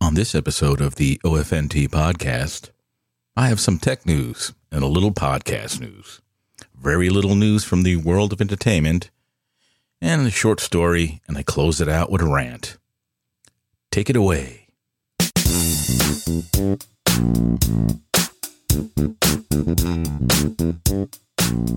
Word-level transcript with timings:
On 0.00 0.14
this 0.14 0.34
episode 0.34 0.80
of 0.80 0.96
the 0.96 1.18
OFNT 1.24 1.88
podcast, 1.88 2.70
I 3.34 3.48
have 3.48 3.58
some 3.58 3.78
tech 3.78 4.04
news 4.04 4.52
and 4.70 4.84
a 4.84 4.86
little 4.86 5.12
podcast 5.12 5.80
news. 5.80 6.20
Very 6.78 7.08
little 7.08 7.34
news 7.34 7.64
from 7.64 7.82
the 7.82 7.96
world 7.96 8.32
of 8.32 8.40
entertainment, 8.40 9.10
and 10.00 10.26
a 10.26 10.30
short 10.30 10.60
story, 10.60 11.22
and 11.26 11.38
I 11.38 11.42
close 11.42 11.80
it 11.80 11.88
out 11.88 12.10
with 12.10 12.20
a 12.20 12.28
rant. 12.28 12.76
Take 13.90 14.10
it 14.10 14.16
away. 14.16 14.66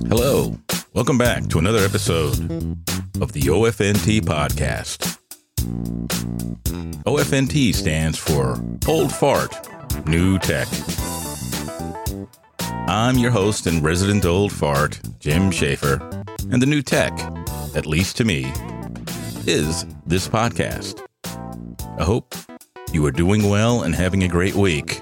Hello, 0.09 0.57
welcome 0.93 1.17
back 1.17 1.47
to 1.47 1.57
another 1.57 1.79
episode 1.79 2.38
of 3.21 3.31
the 3.31 3.43
OFNT 3.43 4.21
podcast. 4.21 5.15
OFNT 7.05 7.73
stands 7.73 8.17
for 8.17 8.62
Old 8.88 9.13
Fart, 9.13 9.55
New 10.05 10.38
Tech. 10.38 10.67
I'm 12.88 13.17
your 13.17 13.31
host 13.31 13.67
and 13.67 13.81
resident 13.81 14.25
old 14.25 14.52
fart, 14.52 15.00
Jim 15.19 15.50
Schaefer, 15.50 16.23
and 16.52 16.61
the 16.61 16.66
new 16.66 16.81
tech, 16.81 17.14
at 17.73 17.86
least 17.86 18.17
to 18.17 18.25
me, 18.25 18.52
is 19.47 19.86
this 20.06 20.28
podcast. 20.28 21.02
I 21.97 22.03
hope 22.03 22.36
you 22.91 23.06
are 23.06 23.11
doing 23.11 23.50
well 23.50 23.84
and 23.84 23.95
having 23.95 24.23
a 24.23 24.28
great 24.28 24.56
week. 24.56 25.00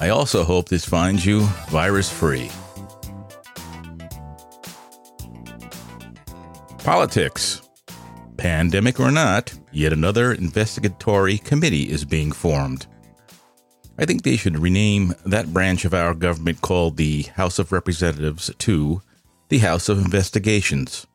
I 0.00 0.08
also 0.08 0.42
hope 0.42 0.68
this 0.68 0.84
finds 0.84 1.24
you 1.24 1.42
virus 1.68 2.10
free. 2.10 2.50
Politics. 6.78 7.62
Pandemic 8.36 9.00
or 9.00 9.10
not, 9.10 9.52
yet 9.76 9.92
another 9.92 10.32
investigatory 10.32 11.36
committee 11.36 11.90
is 11.90 12.04
being 12.04 12.32
formed. 12.32 12.86
I 13.98 14.06
think 14.06 14.22
they 14.22 14.36
should 14.36 14.58
rename 14.58 15.14
that 15.24 15.52
branch 15.52 15.84
of 15.84 15.92
our 15.92 16.14
government 16.14 16.62
called 16.62 16.96
the 16.96 17.22
House 17.22 17.58
of 17.58 17.72
Representatives 17.72 18.50
to 18.58 19.02
the 19.48 19.58
House 19.58 19.90
of 19.90 20.02
Investigations. 20.02 21.06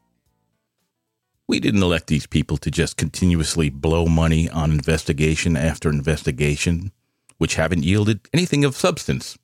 We 1.48 1.60
didn't 1.60 1.82
elect 1.82 2.06
these 2.06 2.28
people 2.28 2.58
to 2.58 2.70
just 2.70 2.98
continuously 2.98 3.70
blow 3.70 4.06
money 4.06 4.48
on 4.50 4.72
investigation 4.72 5.58
after 5.58 5.90
investigation, 5.90 6.92
which 7.40 7.56
haven't 7.56 7.84
yielded 7.84 8.22
anything 8.32 8.64
of 8.64 8.76
substance. 8.76 9.40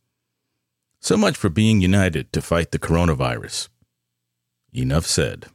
So 1.00 1.18
much 1.18 1.36
for 1.36 1.50
being 1.50 1.82
united 1.82 2.32
to 2.34 2.42
fight 2.42 2.72
the 2.72 2.80
coronavirus. 2.80 3.70
Enough 4.74 5.08
said. 5.08 5.48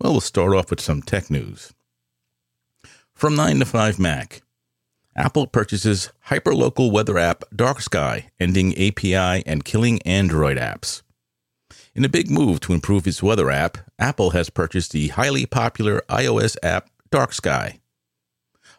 Well, 0.00 0.12
we'll 0.12 0.20
start 0.20 0.52
off 0.52 0.70
with 0.70 0.80
some 0.80 1.00
tech 1.00 1.30
news. 1.30 1.72
From 3.20 3.36
9 3.36 3.58
to 3.58 3.66
5 3.66 3.98
Mac, 3.98 4.40
Apple 5.14 5.46
purchases 5.46 6.08
hyperlocal 6.28 6.90
weather 6.90 7.18
app 7.18 7.44
Dark 7.54 7.82
Sky, 7.82 8.30
ending 8.40 8.72
API 8.72 9.44
and 9.44 9.62
killing 9.62 10.00
Android 10.06 10.56
apps. 10.56 11.02
In 11.94 12.02
a 12.02 12.08
big 12.08 12.30
move 12.30 12.60
to 12.60 12.72
improve 12.72 13.06
its 13.06 13.22
weather 13.22 13.50
app, 13.50 13.76
Apple 13.98 14.30
has 14.30 14.48
purchased 14.48 14.92
the 14.92 15.08
highly 15.08 15.44
popular 15.44 16.00
iOS 16.08 16.56
app 16.62 16.88
Dark 17.10 17.34
Sky. 17.34 17.80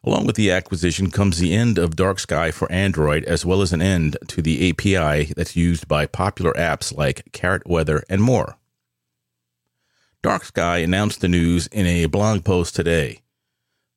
Along 0.03 0.25
with 0.25 0.37
the 0.37 0.49
acquisition 0.49 1.11
comes 1.11 1.37
the 1.37 1.53
end 1.53 1.77
of 1.77 1.95
Dark 1.95 2.17
Sky 2.17 2.49
for 2.49 2.71
Android, 2.71 3.23
as 3.25 3.45
well 3.45 3.61
as 3.61 3.71
an 3.71 3.81
end 3.83 4.17
to 4.29 4.41
the 4.41 4.71
API 4.71 5.33
that's 5.35 5.55
used 5.55 5.87
by 5.87 6.07
popular 6.07 6.53
apps 6.53 6.91
like 6.97 7.31
Carrot 7.31 7.67
Weather 7.67 8.03
and 8.09 8.23
more. 8.23 8.57
Dark 10.23 10.45
Sky 10.45 10.79
announced 10.79 11.21
the 11.21 11.27
news 11.27 11.67
in 11.67 11.85
a 11.85 12.07
blog 12.07 12.43
post 12.43 12.75
today. 12.75 13.20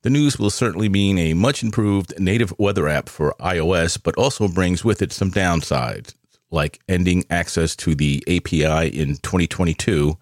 The 0.04 0.10
news 0.10 0.38
will 0.38 0.50
certainly 0.50 0.90
mean 0.90 1.16
a 1.16 1.32
much 1.32 1.62
improved 1.62 2.20
native 2.20 2.52
weather 2.58 2.86
app 2.86 3.08
for 3.08 3.34
iOS, 3.40 3.98
but 4.00 4.14
also 4.18 4.48
brings 4.48 4.84
with 4.84 5.00
it 5.00 5.14
some 5.14 5.30
downsides, 5.30 6.14
like 6.50 6.82
ending 6.86 7.24
access 7.30 7.74
to 7.76 7.94
the 7.94 8.22
API 8.28 8.88
in 8.88 9.16
2022 9.16 10.18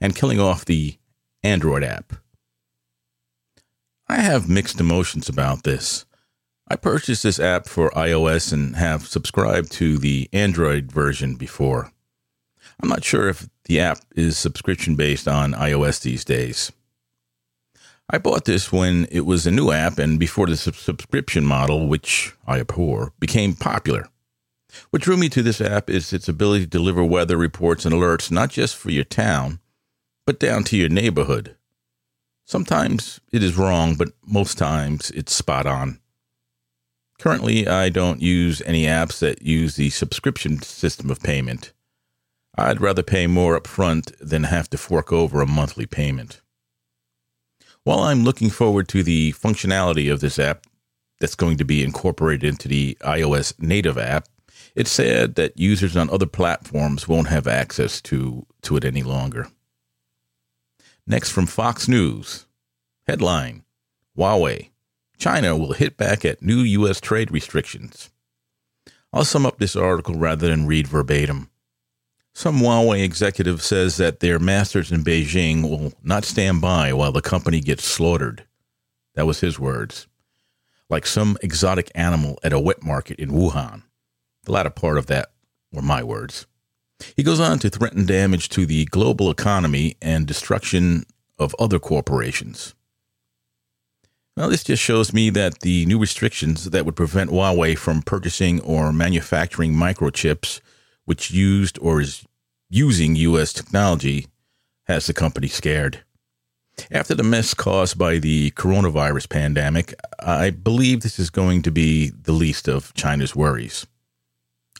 and 0.00 0.14
killing 0.14 0.38
off 0.38 0.64
the 0.64 0.98
Android 1.42 1.82
app. 1.82 2.12
I 4.06 4.20
have 4.20 4.48
mixed 4.48 4.78
emotions 4.78 5.28
about 5.28 5.64
this. 5.64 6.04
I 6.68 6.76
purchased 6.76 7.24
this 7.24 7.40
app 7.40 7.66
for 7.66 7.90
iOS 7.90 8.52
and 8.52 8.76
have 8.76 9.04
subscribed 9.04 9.72
to 9.72 9.98
the 9.98 10.28
Android 10.32 10.92
version 10.92 11.34
before. 11.34 11.90
I'm 12.80 12.88
not 12.88 13.02
sure 13.02 13.28
if 13.28 13.48
the 13.64 13.80
app 13.80 13.98
is 14.14 14.38
subscription 14.38 14.94
based 14.94 15.26
on 15.26 15.54
iOS 15.54 16.00
these 16.00 16.24
days. 16.24 16.70
I 18.10 18.18
bought 18.18 18.44
this 18.44 18.70
when 18.70 19.06
it 19.10 19.22
was 19.22 19.46
a 19.46 19.50
new 19.50 19.70
app 19.70 19.98
and 19.98 20.20
before 20.20 20.46
the 20.46 20.56
subscription 20.56 21.44
model, 21.44 21.88
which 21.88 22.34
I 22.46 22.60
abhor, 22.60 23.12
became 23.18 23.54
popular. 23.54 24.08
What 24.90 25.02
drew 25.02 25.16
me 25.16 25.28
to 25.30 25.42
this 25.42 25.60
app 25.60 25.88
is 25.88 26.12
its 26.12 26.28
ability 26.28 26.64
to 26.64 26.70
deliver 26.70 27.02
weather 27.02 27.36
reports 27.36 27.84
and 27.84 27.94
alerts 27.94 28.30
not 28.30 28.50
just 28.50 28.76
for 28.76 28.90
your 28.90 29.04
town, 29.04 29.60
but 30.26 30.40
down 30.40 30.64
to 30.64 30.76
your 30.76 30.88
neighborhood. 30.88 31.56
Sometimes 32.44 33.20
it 33.32 33.42
is 33.42 33.56
wrong, 33.56 33.94
but 33.94 34.12
most 34.26 34.58
times 34.58 35.10
it's 35.12 35.34
spot 35.34 35.66
on. 35.66 36.00
Currently, 37.18 37.66
I 37.68 37.88
don't 37.88 38.20
use 38.20 38.60
any 38.66 38.84
apps 38.84 39.20
that 39.20 39.42
use 39.42 39.76
the 39.76 39.90
subscription 39.90 40.60
system 40.60 41.10
of 41.10 41.22
payment. 41.22 41.72
I'd 42.56 42.80
rather 42.80 43.02
pay 43.02 43.26
more 43.26 43.58
upfront 43.58 44.14
than 44.18 44.44
have 44.44 44.68
to 44.70 44.78
fork 44.78 45.12
over 45.12 45.40
a 45.40 45.46
monthly 45.46 45.86
payment. 45.86 46.40
While 47.84 48.00
I'm 48.00 48.24
looking 48.24 48.48
forward 48.48 48.88
to 48.88 49.02
the 49.02 49.32
functionality 49.32 50.10
of 50.10 50.20
this 50.20 50.38
app 50.38 50.66
that's 51.20 51.34
going 51.34 51.58
to 51.58 51.64
be 51.64 51.84
incorporated 51.84 52.48
into 52.48 52.66
the 52.66 52.96
iOS 53.02 53.60
native 53.60 53.98
app, 53.98 54.26
it's 54.74 54.90
sad 54.90 55.34
that 55.34 55.58
users 55.58 55.94
on 55.94 56.08
other 56.08 56.26
platforms 56.26 57.06
won't 57.06 57.28
have 57.28 57.46
access 57.46 58.00
to, 58.02 58.46
to 58.62 58.76
it 58.76 58.86
any 58.86 59.02
longer. 59.02 59.48
Next 61.06 61.30
from 61.30 61.44
Fox 61.46 61.86
News. 61.86 62.46
Headline 63.06 63.64
Huawei. 64.16 64.70
China 65.18 65.54
will 65.54 65.74
hit 65.74 65.98
back 65.98 66.24
at 66.24 66.42
new 66.42 66.60
U.S. 66.60 67.00
trade 67.00 67.30
restrictions. 67.30 68.10
I'll 69.12 69.24
sum 69.24 69.44
up 69.44 69.58
this 69.58 69.76
article 69.76 70.16
rather 70.16 70.48
than 70.48 70.66
read 70.66 70.88
verbatim. 70.88 71.50
Some 72.36 72.58
Huawei 72.58 73.04
executive 73.04 73.62
says 73.62 73.96
that 73.98 74.18
their 74.18 74.40
masters 74.40 74.90
in 74.90 75.04
Beijing 75.04 75.62
will 75.62 75.92
not 76.02 76.24
stand 76.24 76.60
by 76.60 76.92
while 76.92 77.12
the 77.12 77.22
company 77.22 77.60
gets 77.60 77.84
slaughtered. 77.84 78.44
That 79.14 79.26
was 79.26 79.38
his 79.38 79.58
words. 79.60 80.08
Like 80.90 81.06
some 81.06 81.38
exotic 81.42 81.92
animal 81.94 82.38
at 82.42 82.52
a 82.52 82.58
wet 82.58 82.82
market 82.82 83.20
in 83.20 83.30
Wuhan. 83.30 83.82
The 84.42 84.52
latter 84.52 84.70
part 84.70 84.98
of 84.98 85.06
that 85.06 85.30
were 85.72 85.80
my 85.80 86.02
words. 86.02 86.46
He 87.16 87.22
goes 87.22 87.38
on 87.38 87.60
to 87.60 87.70
threaten 87.70 88.04
damage 88.04 88.48
to 88.50 88.66
the 88.66 88.84
global 88.86 89.30
economy 89.30 89.96
and 90.02 90.26
destruction 90.26 91.04
of 91.38 91.54
other 91.58 91.78
corporations. 91.78 92.74
Well, 94.36 94.50
this 94.50 94.64
just 94.64 94.82
shows 94.82 95.12
me 95.12 95.30
that 95.30 95.60
the 95.60 95.86
new 95.86 96.00
restrictions 96.00 96.64
that 96.70 96.84
would 96.84 96.96
prevent 96.96 97.30
Huawei 97.30 97.78
from 97.78 98.02
purchasing 98.02 98.60
or 98.60 98.92
manufacturing 98.92 99.72
microchips 99.72 100.60
which 101.04 101.30
used 101.30 101.78
or 101.80 102.00
is 102.00 102.24
using 102.70 103.16
U.S. 103.16 103.52
technology, 103.52 104.26
has 104.84 105.06
the 105.06 105.14
company 105.14 105.48
scared. 105.48 106.02
After 106.90 107.14
the 107.14 107.22
mess 107.22 107.54
caused 107.54 107.98
by 107.98 108.18
the 108.18 108.50
coronavirus 108.52 109.28
pandemic, 109.28 109.94
I 110.18 110.50
believe 110.50 111.00
this 111.00 111.18
is 111.18 111.30
going 111.30 111.62
to 111.62 111.70
be 111.70 112.10
the 112.10 112.32
least 112.32 112.68
of 112.68 112.92
China's 112.94 113.36
worries. 113.36 113.86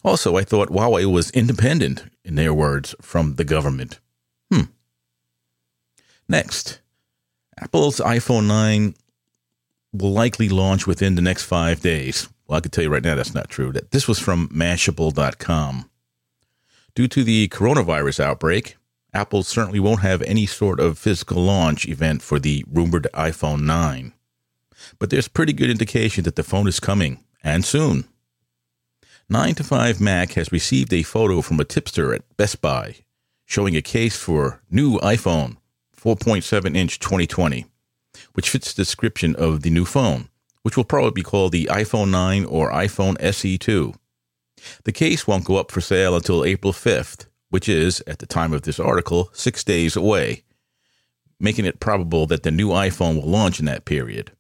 Also, 0.03 0.37
I 0.37 0.45
thought 0.45 0.69
Huawei 0.69 1.11
was 1.11 1.31
independent, 1.31 2.05
in 2.25 2.35
their 2.35 2.53
words, 2.53 2.95
from 3.01 3.37
the 3.37 3.45
government. 3.45 4.01
Hmm. 4.53 4.63
Next, 6.29 6.81
Apple's 7.59 8.01
iPhone 8.01 8.47
9 8.47 8.95
will 9.93 10.13
likely 10.13 10.49
launch 10.49 10.87
within 10.87 11.15
the 11.15 11.23
next 11.23 11.45
five 11.45 11.81
days. 11.81 12.29
Well, 12.47 12.59
I 12.59 12.61
can 12.61 12.71
tell 12.71 12.85
you 12.85 12.91
right 12.91 13.03
now 13.03 13.15
that's 13.15 13.35
not 13.35 13.49
true. 13.49 13.73
That 13.73 13.93
this 13.93 14.09
was 14.09 14.19
from 14.19 14.49
Mashable.com. 14.49 15.89
Due 16.95 17.09
to 17.09 17.25
the 17.25 17.49
coronavirus 17.49 18.21
outbreak, 18.21 18.77
Apple 19.13 19.43
certainly 19.43 19.81
won't 19.81 20.01
have 20.01 20.23
any 20.23 20.47
sort 20.47 20.79
of 20.79 20.99
physical 20.99 21.43
launch 21.43 21.87
event 21.87 22.23
for 22.23 22.39
the 22.39 22.65
rumored 22.71 23.09
iPhone 23.15 23.63
9. 23.63 24.13
but 24.99 25.11
there's 25.11 25.29
pretty 25.29 25.53
good 25.53 25.71
indication 25.71 26.25
that 26.25 26.37
the 26.37 26.43
phone 26.43 26.69
is 26.69 26.79
coming, 26.79 27.25
and 27.43 27.65
soon. 27.65 28.05
9 29.29 29.55
to 29.55 29.65
5 29.65 30.01
Mac 30.01 30.33
has 30.33 30.53
received 30.53 30.93
a 30.93 31.03
photo 31.03 31.41
from 31.41 31.59
a 31.59 31.65
tipster 31.65 32.13
at 32.13 32.37
Best 32.37 32.61
Buy 32.61 32.97
showing 33.47 33.77
a 33.77 33.83
case 33.83 34.17
for 34.17 34.63
new 34.71 34.99
iPhone 34.99 35.57
4.7 35.97 36.77
inch 36.77 36.99
2020, 36.99 37.67
which 38.35 38.51
fits 38.51 38.73
the 38.73 38.83
description 38.83 39.35
of 39.37 39.63
the 39.63 39.71
new 39.71 39.85
phone, 39.85 40.29
which 40.63 40.77
will 40.77 40.85
probably 40.85 41.11
be 41.11 41.23
called 41.23 41.53
the 41.53 41.69
iPhone 41.71 42.11
9 42.11 42.45
or 42.45 42.71
iPhone 42.71 43.17
SE2. 43.19 43.95
The 44.85 44.93
case 44.93 45.27
won't 45.27 45.45
go 45.45 45.57
up 45.57 45.71
for 45.71 45.81
sale 45.81 46.17
until 46.17 46.45
April 46.45 46.73
5th, 46.73 47.27
which 47.51 47.69
is, 47.69 48.03
at 48.07 48.19
the 48.19 48.27
time 48.27 48.53
of 48.53 48.63
this 48.63 48.81
article, 48.81 49.31
six 49.33 49.65
days 49.65 49.97
away, 49.97 50.43
making 51.39 51.65
it 51.65 51.81
probable 51.81 52.27
that 52.27 52.43
the 52.43 52.51
new 52.51 52.69
iPhone 52.69 53.17
will 53.17 53.29
launch 53.29 53.59
in 53.59 53.67
that 53.67 53.85
period. 53.85 54.33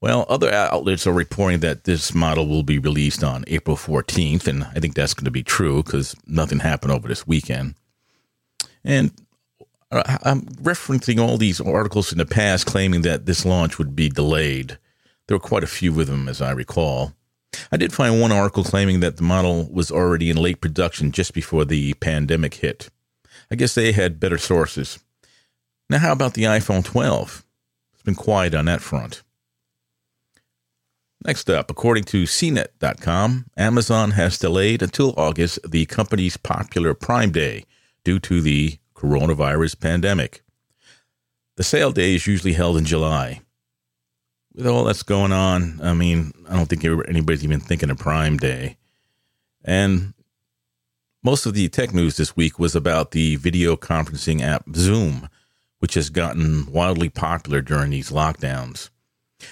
Well, 0.00 0.24
other 0.30 0.50
outlets 0.50 1.06
are 1.06 1.12
reporting 1.12 1.60
that 1.60 1.84
this 1.84 2.14
model 2.14 2.48
will 2.48 2.62
be 2.62 2.78
released 2.78 3.22
on 3.22 3.44
April 3.48 3.76
14th, 3.76 4.46
and 4.46 4.64
I 4.64 4.80
think 4.80 4.94
that's 4.94 5.12
going 5.12 5.26
to 5.26 5.30
be 5.30 5.42
true 5.42 5.82
because 5.82 6.16
nothing 6.26 6.60
happened 6.60 6.92
over 6.92 7.06
this 7.06 7.26
weekend. 7.26 7.74
And 8.82 9.12
uh, 9.92 10.18
I'm 10.22 10.42
referencing 10.42 11.20
all 11.20 11.36
these 11.36 11.60
articles 11.60 12.12
in 12.12 12.18
the 12.18 12.24
past 12.24 12.64
claiming 12.64 13.02
that 13.02 13.26
this 13.26 13.44
launch 13.44 13.76
would 13.78 13.94
be 13.94 14.08
delayed. 14.08 14.78
There 15.26 15.36
were 15.36 15.40
quite 15.40 15.64
a 15.64 15.68
few 15.68 16.00
of 16.00 16.06
them, 16.06 16.28
as 16.28 16.40
I 16.40 16.52
recall. 16.52 17.12
I 17.72 17.76
did 17.76 17.92
find 17.92 18.20
one 18.20 18.32
article 18.32 18.64
claiming 18.64 19.00
that 19.00 19.16
the 19.16 19.22
model 19.22 19.68
was 19.70 19.90
already 19.90 20.30
in 20.30 20.36
late 20.36 20.60
production 20.60 21.12
just 21.12 21.34
before 21.34 21.64
the 21.64 21.94
pandemic 21.94 22.54
hit. 22.54 22.90
I 23.50 23.56
guess 23.56 23.74
they 23.74 23.92
had 23.92 24.20
better 24.20 24.38
sources. 24.38 24.98
Now, 25.88 25.98
how 25.98 26.12
about 26.12 26.34
the 26.34 26.44
iPhone 26.44 26.84
12? 26.84 27.44
It's 27.94 28.02
been 28.02 28.14
quiet 28.14 28.54
on 28.54 28.66
that 28.66 28.80
front. 28.80 29.22
Next 31.24 31.50
up, 31.50 31.70
according 31.70 32.04
to 32.04 32.22
CNET.com, 32.22 33.46
Amazon 33.56 34.12
has 34.12 34.38
delayed 34.38 34.82
until 34.82 35.12
August 35.18 35.58
the 35.68 35.84
company's 35.86 36.38
popular 36.38 36.94
Prime 36.94 37.30
Day 37.30 37.66
due 38.04 38.18
to 38.20 38.40
the 38.40 38.78
coronavirus 38.94 39.78
pandemic. 39.80 40.42
The 41.56 41.64
sale 41.64 41.92
day 41.92 42.14
is 42.14 42.26
usually 42.26 42.54
held 42.54 42.78
in 42.78 42.86
July. 42.86 43.42
All 44.66 44.84
that's 44.84 45.02
going 45.02 45.32
on, 45.32 45.80
I 45.82 45.94
mean, 45.94 46.32
I 46.48 46.56
don't 46.56 46.66
think 46.66 46.84
anybody's 46.84 47.44
even 47.44 47.60
thinking 47.60 47.90
of 47.90 47.98
Prime 47.98 48.36
Day. 48.36 48.76
And 49.64 50.12
most 51.22 51.46
of 51.46 51.54
the 51.54 51.68
tech 51.68 51.94
news 51.94 52.16
this 52.16 52.36
week 52.36 52.58
was 52.58 52.74
about 52.74 53.12
the 53.12 53.36
video 53.36 53.76
conferencing 53.76 54.42
app 54.42 54.64
Zoom, 54.74 55.28
which 55.78 55.94
has 55.94 56.10
gotten 56.10 56.70
wildly 56.70 57.08
popular 57.08 57.62
during 57.62 57.90
these 57.90 58.10
lockdowns. 58.10 58.90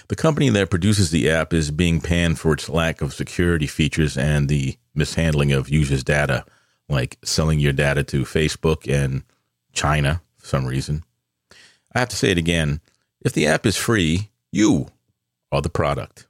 The 0.08 0.16
company 0.16 0.50
that 0.50 0.70
produces 0.70 1.10
the 1.10 1.31
app 1.31 1.55
is 1.55 1.70
being 1.70 2.00
panned 2.00 2.38
for 2.38 2.52
its 2.52 2.69
lack 2.69 3.00
of 3.00 3.14
security 3.14 3.66
features 3.66 4.19
and 4.19 4.49
the 4.49 4.76
mishandling 4.94 5.52
of 5.52 5.70
users' 5.70 6.05
data, 6.05 6.44
like 6.88 7.19
selling 7.25 7.60
your 7.60 7.72
data 7.72 8.02
to 8.05 8.25
Facebook 8.25 8.90
and 8.93 9.22
China 9.72 10.20
for 10.37 10.46
some 10.46 10.66
reason. 10.66 11.02
I 11.94 12.00
have 12.00 12.10
to 12.10 12.16
say 12.16 12.31
it 12.31 12.38
again 12.38 12.81
if 13.20 13.32
the 13.32 13.46
app 13.46 13.66
is 13.66 13.76
free, 13.76 14.31
you 14.52 14.88
are 15.50 15.62
the 15.62 15.69
product. 15.69 16.27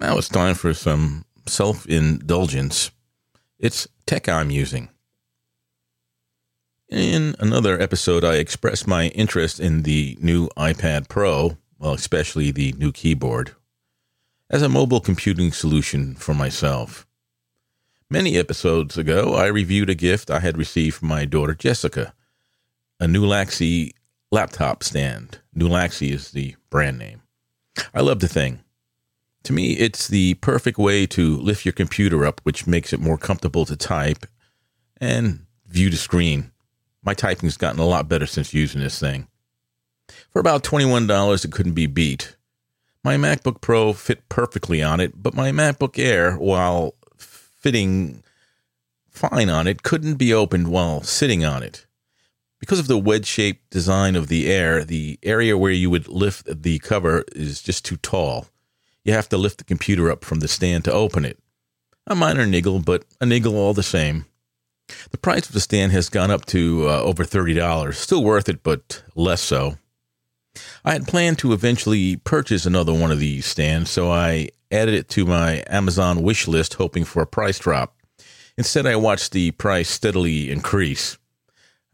Now 0.00 0.18
it's 0.18 0.28
time 0.28 0.54
for 0.54 0.74
some 0.74 1.24
self 1.46 1.86
indulgence. 1.86 2.90
It's 3.58 3.88
tech 4.06 4.28
I'm 4.28 4.50
using. 4.50 4.90
In 6.88 7.34
another 7.40 7.80
episode, 7.80 8.24
I 8.24 8.36
expressed 8.36 8.86
my 8.86 9.08
interest 9.08 9.58
in 9.58 9.82
the 9.82 10.16
new 10.20 10.48
iPad 10.56 11.08
Pro 11.08 11.56
well, 11.78 11.92
especially 11.92 12.50
the 12.50 12.72
new 12.72 12.92
keyboard, 12.92 13.54
as 14.48 14.62
a 14.62 14.68
mobile 14.68 15.00
computing 15.00 15.52
solution 15.52 16.14
for 16.14 16.34
myself. 16.34 17.06
Many 18.08 18.36
episodes 18.36 18.96
ago, 18.96 19.34
I 19.34 19.46
reviewed 19.46 19.90
a 19.90 19.94
gift 19.94 20.30
I 20.30 20.40
had 20.40 20.56
received 20.56 20.96
from 20.96 21.08
my 21.08 21.24
daughter 21.24 21.54
Jessica, 21.54 22.14
a 23.00 23.06
Nulaxy 23.06 23.92
laptop 24.30 24.84
stand. 24.84 25.40
Nulaxy 25.56 26.12
is 26.12 26.30
the 26.30 26.54
brand 26.70 26.98
name. 26.98 27.22
I 27.94 28.00
love 28.00 28.20
the 28.20 28.28
thing. 28.28 28.60
To 29.44 29.52
me, 29.52 29.72
it's 29.74 30.08
the 30.08 30.34
perfect 30.34 30.76
way 30.78 31.06
to 31.06 31.36
lift 31.36 31.64
your 31.64 31.72
computer 31.72 32.26
up, 32.26 32.40
which 32.42 32.66
makes 32.66 32.92
it 32.92 33.00
more 33.00 33.16
comfortable 33.16 33.64
to 33.66 33.76
type 33.76 34.26
and 35.00 35.46
view 35.68 35.90
the 35.90 35.96
screen. 35.96 36.50
My 37.04 37.14
typing's 37.14 37.56
gotten 37.56 37.80
a 37.80 37.86
lot 37.86 38.08
better 38.08 38.26
since 38.26 38.52
using 38.52 38.80
this 38.80 38.98
thing. 38.98 39.28
For 40.30 40.40
about 40.40 40.64
$21, 40.64 41.44
it 41.44 41.52
couldn't 41.52 41.74
be 41.74 41.86
beat. 41.86 42.36
My 43.04 43.16
MacBook 43.16 43.60
Pro 43.60 43.92
fit 43.92 44.28
perfectly 44.28 44.82
on 44.82 44.98
it, 44.98 45.22
but 45.22 45.34
my 45.34 45.52
MacBook 45.52 45.96
Air, 45.96 46.36
while 46.36 46.94
fitting 47.16 48.24
fine 49.08 49.48
on 49.48 49.68
it, 49.68 49.84
couldn't 49.84 50.16
be 50.16 50.34
opened 50.34 50.68
while 50.68 51.02
sitting 51.02 51.44
on 51.44 51.62
it. 51.62 51.85
Because 52.58 52.78
of 52.78 52.86
the 52.86 52.98
wedge 52.98 53.26
shaped 53.26 53.70
design 53.70 54.16
of 54.16 54.28
the 54.28 54.50
Air, 54.50 54.84
the 54.84 55.18
area 55.22 55.58
where 55.58 55.72
you 55.72 55.90
would 55.90 56.08
lift 56.08 56.62
the 56.62 56.78
cover 56.78 57.24
is 57.34 57.62
just 57.62 57.84
too 57.84 57.96
tall. 57.98 58.46
You 59.04 59.12
have 59.12 59.28
to 59.28 59.36
lift 59.36 59.58
the 59.58 59.64
computer 59.64 60.10
up 60.10 60.24
from 60.24 60.40
the 60.40 60.48
stand 60.48 60.84
to 60.84 60.92
open 60.92 61.24
it. 61.24 61.38
A 62.06 62.14
minor 62.14 62.46
niggle, 62.46 62.80
but 62.80 63.04
a 63.20 63.26
niggle 63.26 63.56
all 63.56 63.74
the 63.74 63.82
same. 63.82 64.26
The 65.10 65.18
price 65.18 65.46
of 65.46 65.52
the 65.52 65.60
stand 65.60 65.92
has 65.92 66.08
gone 66.08 66.30
up 66.30 66.46
to 66.46 66.88
uh, 66.88 67.00
over 67.00 67.24
$30. 67.24 67.94
Still 67.94 68.24
worth 68.24 68.48
it, 68.48 68.62
but 68.62 69.02
less 69.14 69.42
so. 69.42 69.76
I 70.84 70.92
had 70.92 71.06
planned 71.06 71.38
to 71.40 71.52
eventually 71.52 72.16
purchase 72.16 72.64
another 72.64 72.94
one 72.94 73.10
of 73.10 73.18
these 73.18 73.46
stands, 73.46 73.90
so 73.90 74.10
I 74.10 74.48
added 74.70 74.94
it 74.94 75.08
to 75.10 75.26
my 75.26 75.62
Amazon 75.66 76.22
wish 76.22 76.48
list, 76.48 76.74
hoping 76.74 77.04
for 77.04 77.22
a 77.22 77.26
price 77.26 77.58
drop. 77.58 77.96
Instead, 78.56 78.86
I 78.86 78.96
watched 78.96 79.32
the 79.32 79.50
price 79.52 79.88
steadily 79.88 80.50
increase. 80.50 81.18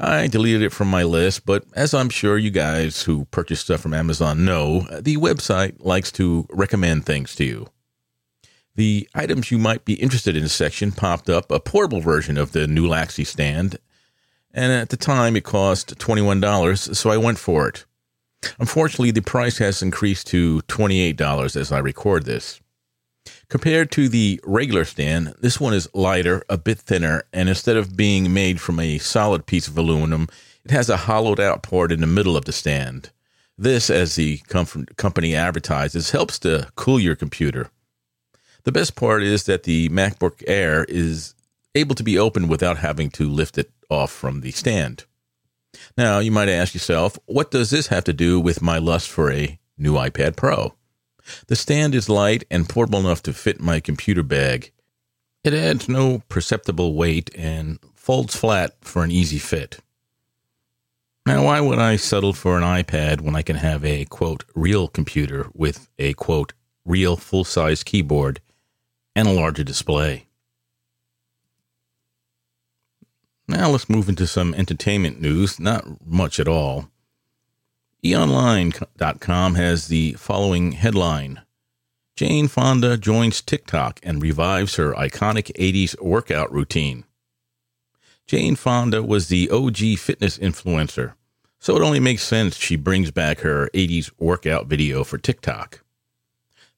I 0.05 0.27
deleted 0.27 0.63
it 0.63 0.73
from 0.73 0.89
my 0.89 1.05
list, 1.05 1.47
but 1.47 1.65
as 1.75 1.95
I'm 1.95 2.09
sure 2.09 2.37
you 2.37 2.51
guys 2.51 3.03
who 3.03 3.27
purchase 3.27 3.61
stuff 3.61 3.81
from 3.83 3.95
Amazon 3.95 4.45
know, 4.45 4.81
the 5.01 5.17
website 5.17 5.77
likes 5.79 6.11
to 6.13 6.45
recommend 6.51 7.07
things 7.07 7.37
to 7.37 7.45
you. 7.45 7.69
The 8.75 9.09
items 9.15 9.51
you 9.51 9.59
might 9.59 9.85
be 9.85 9.95
interested 9.95 10.37
in 10.37 10.49
section 10.49 10.91
popped 10.91 11.31
up 11.31 11.53
a 11.53 11.61
portable 11.61 12.01
version 12.01 12.37
of 12.39 12.51
the 12.51 12.67
Nulaxy 12.67 13.25
stand, 13.25 13.79
and 14.53 14.73
at 14.73 14.89
the 14.89 14.97
time 14.97 15.37
it 15.37 15.45
cost 15.45 15.97
$21, 15.99 16.97
so 16.97 17.11
I 17.11 17.17
went 17.17 17.39
for 17.39 17.69
it. 17.69 17.85
Unfortunately, 18.59 19.11
the 19.11 19.23
price 19.23 19.59
has 19.59 19.83
increased 19.83 20.27
to 20.29 20.63
$28 20.63 21.55
as 21.55 21.71
I 21.71 21.79
record 21.79 22.25
this. 22.25 22.62
Compared 23.49 23.91
to 23.93 24.09
the 24.09 24.41
regular 24.45 24.85
stand, 24.85 25.35
this 25.41 25.61
one 25.61 25.75
is 25.75 25.89
lighter, 25.95 26.43
a 26.49 26.57
bit 26.57 26.79
thinner, 26.79 27.25
and 27.33 27.49
instead 27.49 27.77
of 27.77 27.97
being 27.97 28.33
made 28.33 28.61
from 28.61 28.81
a 28.81 28.99
solid 28.99 29.47
piece 29.47 29.69
of 29.69 29.77
aluminum, 29.77 30.29
it 30.65 30.71
has 30.71 30.89
a 30.89 30.97
hollowed 30.97 31.39
out 31.39 31.63
part 31.63 31.93
in 31.93 32.01
the 32.01 32.07
middle 32.07 32.37
of 32.37 32.45
the 32.47 32.53
stand. 32.53 33.11
This, 33.59 33.91
as 33.91 34.17
the 34.17 34.39
company 34.97 35.35
advertises, 35.35 36.11
helps 36.11 36.39
to 36.41 36.69
cool 36.75 36.99
your 36.99 37.15
computer. 37.15 37.71
The 38.65 38.73
best 38.73 38.97
part 38.97 39.23
is 39.23 39.45
that 39.45 39.65
the 39.65 39.89
MacBook 39.91 40.43
Air 40.47 40.85
is 40.85 41.35
able 41.75 41.95
to 41.97 42.03
be 42.03 42.19
opened 42.19 42.49
without 42.49 42.79
having 42.79 43.11
to 43.11 43.29
lift 43.29 43.59
it 43.59 43.71
off 43.91 44.11
from 44.11 44.41
the 44.41 44.53
stand. 44.53 45.05
Now, 45.97 46.19
you 46.19 46.31
might 46.31 46.49
ask 46.49 46.75
yourself, 46.75 47.19
what 47.27 47.51
does 47.51 47.71
this 47.71 47.89
have 47.89 48.05
to 48.05 48.13
do 48.13 48.41
with 48.41 48.63
my 48.63 48.79
lust 48.79 49.09
for 49.09 49.31
a 49.31 49.59
new 49.77 49.95
iPad 49.95 50.37
Pro? 50.37 50.75
The 51.47 51.57
stand 51.57 51.95
is 51.95 52.09
light 52.09 52.45
and 52.51 52.69
portable 52.69 53.01
enough 53.01 53.23
to 53.25 53.33
fit 53.33 53.61
my 53.61 53.81
computer 53.81 54.23
bag. 54.23 54.73
It 55.45 55.55
adds 55.55 55.89
no 55.89 56.23
perceptible 56.29 56.95
weight 56.95 57.31
and 57.35 57.79
folds 57.95 58.37
flat 58.37 58.77
for 58.81 59.03
an 59.03 59.11
easy 59.11 59.39
fit. 59.39 59.81
Now, 61.27 61.45
why 61.45 61.61
would 61.61 61.79
I 61.79 61.97
settle 61.97 62.33
for 62.33 62.57
an 62.57 62.65
iPad 62.65 63.21
when 63.21 63.37
I 63.37 63.43
can 63.43 63.57
have 63.57 63.85
a 63.85 64.05
quote 64.07 64.45
real 64.55 64.89
computer 64.89 65.49
with 65.55 65.89
a 65.99 66.15
quote 66.15 66.53
real 66.85 67.17
full 67.17 67.45
size 67.45 67.83
keyboard 67.85 68.41
and 69.15 69.29
a 69.29 69.33
larger 69.33 69.63
display? 69.63 70.27
Now 73.49 73.69
let's 73.71 73.89
move 73.89 74.09
into 74.09 74.27
some 74.27 74.55
entertainment 74.55 75.21
news. 75.21 75.61
Not 75.61 76.07
much 76.07 76.41
at 76.41 76.49
all. 76.49 76.89
eOnline.com 78.05 79.55
has 79.55 79.87
the 79.87 80.13
following 80.15 80.73
headline 80.73 81.41
Jane 82.17 82.49
Fonda 82.49 82.99
joins 82.99 83.41
TikTok 83.41 84.01
and 84.03 84.21
revives 84.21 84.75
her 84.75 84.93
iconic 84.95 85.53
80s 85.57 86.01
workout 86.03 86.53
routine. 86.53 87.05
Jane 88.27 88.57
Fonda 88.57 89.05
was 89.05 89.29
the 89.29 89.49
OG 89.51 89.99
fitness 89.99 90.37
influencer, 90.37 91.15
so 91.61 91.77
it 91.77 91.83
only 91.83 92.01
makes 92.01 92.25
sense 92.25 92.57
she 92.57 92.75
brings 92.75 93.13
back 93.13 93.41
her 93.41 93.71
80s 93.73 94.11
workout 94.19 94.67
video 94.67 95.05
for 95.05 95.17
TikTok. 95.17 95.85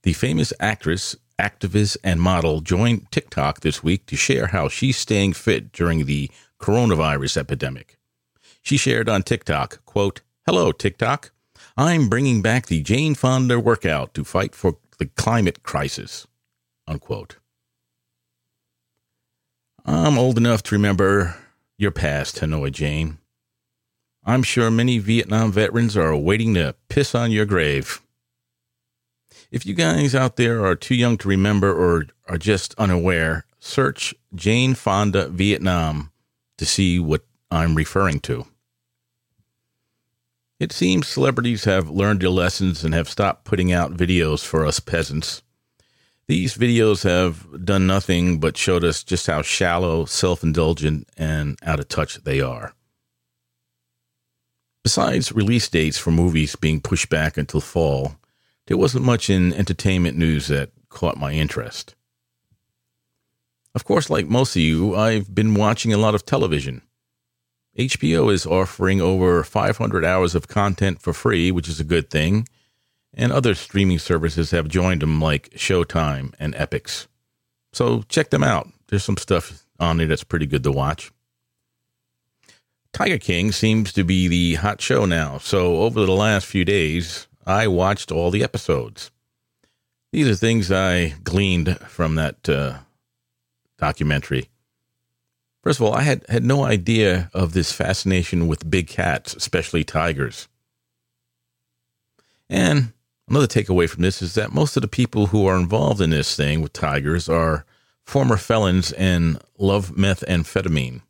The 0.03 0.13
famous 0.13 0.53
actress, 0.61 1.17
activist, 1.39 1.97
and 2.05 2.21
model 2.21 2.61
joined 2.61 3.11
TikTok 3.11 3.61
this 3.61 3.83
week 3.83 4.05
to 4.07 4.17
share 4.17 4.49
how 4.49 4.69
she's 4.69 4.99
staying 4.99 5.33
fit 5.33 5.73
during 5.73 6.05
the 6.05 6.31
coronavirus 6.61 7.39
epidemic. 7.39 7.97
She 8.61 8.77
shared 8.77 9.09
on 9.09 9.23
TikTok, 9.23 9.85
quote, 9.87 10.21
Hello, 10.47 10.73
TikTok. 10.73 11.31
I'm 11.75 12.11
bringing 12.11 12.43
back 12.43 12.67
the 12.67 12.83
Jane 12.83 13.15
Fonda 13.15 13.59
workout 13.59 14.13
to 14.13 14.25
fight 14.25 14.55
for 14.55 14.77
the 14.99 15.07
climate 15.07 15.63
crisis. 15.63 16.27
Unquote. 16.87 17.39
I'm 19.87 20.19
old 20.19 20.37
enough 20.37 20.63
to 20.65 20.75
remember 20.75 21.35
your 21.79 21.93
past, 21.93 22.37
Hanoi 22.41 22.71
Jane. 22.73 23.17
I'm 24.23 24.43
sure 24.43 24.71
many 24.71 24.99
Vietnam 24.99 25.51
veterans 25.51 25.97
are 25.97 26.15
waiting 26.15 26.53
to 26.55 26.75
piss 26.91 27.15
on 27.15 27.31
your 27.31 27.47
grave. 27.47 28.03
If 29.51 29.65
you 29.65 29.73
guys 29.73 30.15
out 30.15 30.37
there 30.37 30.63
are 30.63 30.77
too 30.77 30.95
young 30.95 31.17
to 31.19 31.29
remember 31.29 31.73
or 31.73 32.05
are 32.29 32.37
just 32.37 32.75
unaware, 32.77 33.47
search 33.61 34.15
Jane 34.35 34.75
Fonda 34.75 35.29
Vietnam 35.29 36.11
to 36.59 36.67
see 36.67 37.01
what 37.01 37.25
I'm 37.51 37.75
referring 37.75 38.21
to. 38.21 38.45
It 40.65 40.73
seems 40.73 41.07
celebrities 41.09 41.65
have 41.65 41.91
learned 41.91 42.23
their 42.23 42.31
lessons 42.31 42.85
and 42.85 42.95
have 42.95 43.07
stopped 43.07 43.45
putting 43.45 43.71
out 43.71 43.99
videos 43.99 44.43
for 44.43 44.65
us 44.65 44.81
peasants. 44.81 45.43
These 46.27 46.57
videos 46.57 47.05
have 47.05 47.67
done 47.67 47.87
nothing 47.87 48.41
but 48.41 48.57
showed 48.57 48.83
us 48.83 49.05
just 49.05 49.27
how 49.27 49.43
shallow, 49.43 50.07
self 50.07 50.43
indulgent, 50.43 51.07
and 51.19 51.59
out 51.63 51.81
of 51.81 51.89
touch 51.89 52.15
they 52.25 52.41
are. 52.41 52.73
Besides 54.83 55.33
release 55.33 55.69
dates 55.69 55.99
for 55.99 56.11
movies 56.11 56.57
being 56.57 56.81
pushed 56.81 57.11
back 57.11 57.37
until 57.37 57.61
fall, 57.61 58.17
there 58.67 58.79
wasn't 58.79 59.05
much 59.05 59.29
in 59.29 59.53
entertainment 59.53 60.17
news 60.17 60.47
that 60.47 60.71
caught 60.89 61.19
my 61.19 61.33
interest. 61.33 61.95
Of 63.75 63.85
course, 63.85 64.09
like 64.09 64.29
most 64.29 64.57
of 64.57 64.63
you, 64.63 64.97
I've 64.97 65.35
been 65.35 65.53
watching 65.53 65.93
a 65.93 65.99
lot 65.99 66.15
of 66.15 66.25
television. 66.25 66.81
HBO 67.79 68.33
is 68.33 68.47
offering 68.47 69.01
over 69.01 69.43
500 69.43 70.05
hours 70.05 70.35
of 70.35 70.49
content 70.49 71.03
for 71.03 71.13
free, 71.13 71.51
which 71.51 71.69
is 71.69 71.81
a 71.81 71.85
good 71.85 72.09
thing, 72.09 72.47
and 73.13 73.33
other 73.33 73.55
streaming 73.55 73.99
services 73.99 74.53
have 74.53 74.69
joined 74.69 75.03
them 75.03 75.21
like 75.21 75.51
Showtime 75.51 76.35
and 76.39 76.55
Epix. 76.55 77.07
So 77.73 78.03
check 78.09 78.31
them 78.31 78.45
out. 78.45 78.69
There's 78.89 79.05
some 79.05 79.17
stuff 79.17 79.67
on 79.81 79.97
there 79.97 80.07
that's 80.07 80.25
pretty 80.25 80.47
good 80.47 80.63
to 80.63 80.73
watch. 80.73 81.11
Tiger 82.93 83.19
King 83.19 83.51
seems 83.51 83.93
to 83.95 84.05
be 84.05 84.29
the 84.29 84.55
hot 84.55 84.81
show 84.81 85.05
now, 85.05 85.39
so 85.39 85.79
over 85.79 86.07
the 86.07 86.13
last 86.13 86.47
few 86.47 86.65
days, 86.65 87.27
I 87.45 87.67
watched 87.67 88.13
all 88.13 88.31
the 88.31 88.45
episodes. 88.45 89.11
These 90.13 90.29
are 90.29 90.37
things 90.37 90.71
I 90.71 91.15
gleaned 91.25 91.77
from 91.81 92.15
that 92.15 92.49
uh, 92.49 92.79
documentary. 93.79 94.49
First 95.65 95.81
of 95.81 95.87
all, 95.87 95.95
I 95.95 96.03
had, 96.03 96.27
had 96.29 96.45
no 96.45 96.65
idea 96.65 97.31
of 97.33 97.55
this 97.55 97.73
fascination 97.73 98.47
with 98.47 98.71
big 98.71 98.87
cats, 98.87 99.35
especially 99.35 99.83
tigers. 99.83 100.47
And 102.51 102.93
another 103.27 103.47
takeaway 103.47 103.89
from 103.89 104.03
this 104.03 104.21
is 104.21 104.35
that 104.35 104.53
most 104.53 104.77
of 104.77 104.83
the 104.83 104.89
people 104.89 105.29
who 105.29 105.47
are 105.47 105.57
involved 105.57 106.03
in 106.03 106.11
this 106.11 106.37
thing 106.37 106.61
with 106.61 106.75
tigers 106.75 107.31
are 107.31 107.65
former 108.05 108.37
felons 108.37 108.93
and 108.93 109.41
love 109.57 109.93
methamphetamine. 109.93 111.01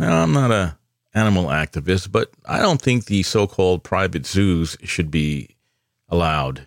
Now, 0.00 0.24
I'm 0.24 0.32
not 0.32 0.50
a 0.50 0.76
animal 1.14 1.44
activist, 1.44 2.10
but 2.10 2.32
I 2.44 2.58
don't 2.58 2.82
think 2.82 3.04
the 3.04 3.22
so-called 3.22 3.84
private 3.84 4.26
zoos 4.26 4.76
should 4.82 5.12
be 5.12 5.54
allowed. 6.08 6.66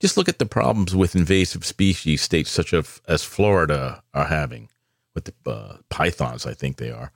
Just 0.00 0.16
look 0.16 0.28
at 0.28 0.40
the 0.40 0.44
problems 0.44 0.96
with 0.96 1.14
invasive 1.14 1.64
species 1.64 2.20
states 2.20 2.50
such 2.50 2.74
as 2.74 3.22
Florida 3.22 4.02
are 4.12 4.26
having 4.26 4.68
with 5.14 5.24
the 5.24 5.50
uh, 5.50 5.76
pythons, 5.88 6.46
I 6.46 6.54
think 6.54 6.76
they 6.76 6.90
are. 6.90 7.12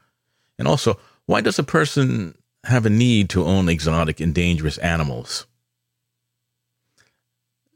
And 0.58 0.66
also, 0.66 0.98
why 1.26 1.40
does 1.40 1.58
a 1.58 1.64
person 1.64 2.36
have 2.64 2.86
a 2.86 2.90
need 2.90 3.30
to 3.30 3.44
own 3.44 3.68
exotic 3.68 4.20
and 4.20 4.34
dangerous 4.34 4.78
animals? 4.78 5.46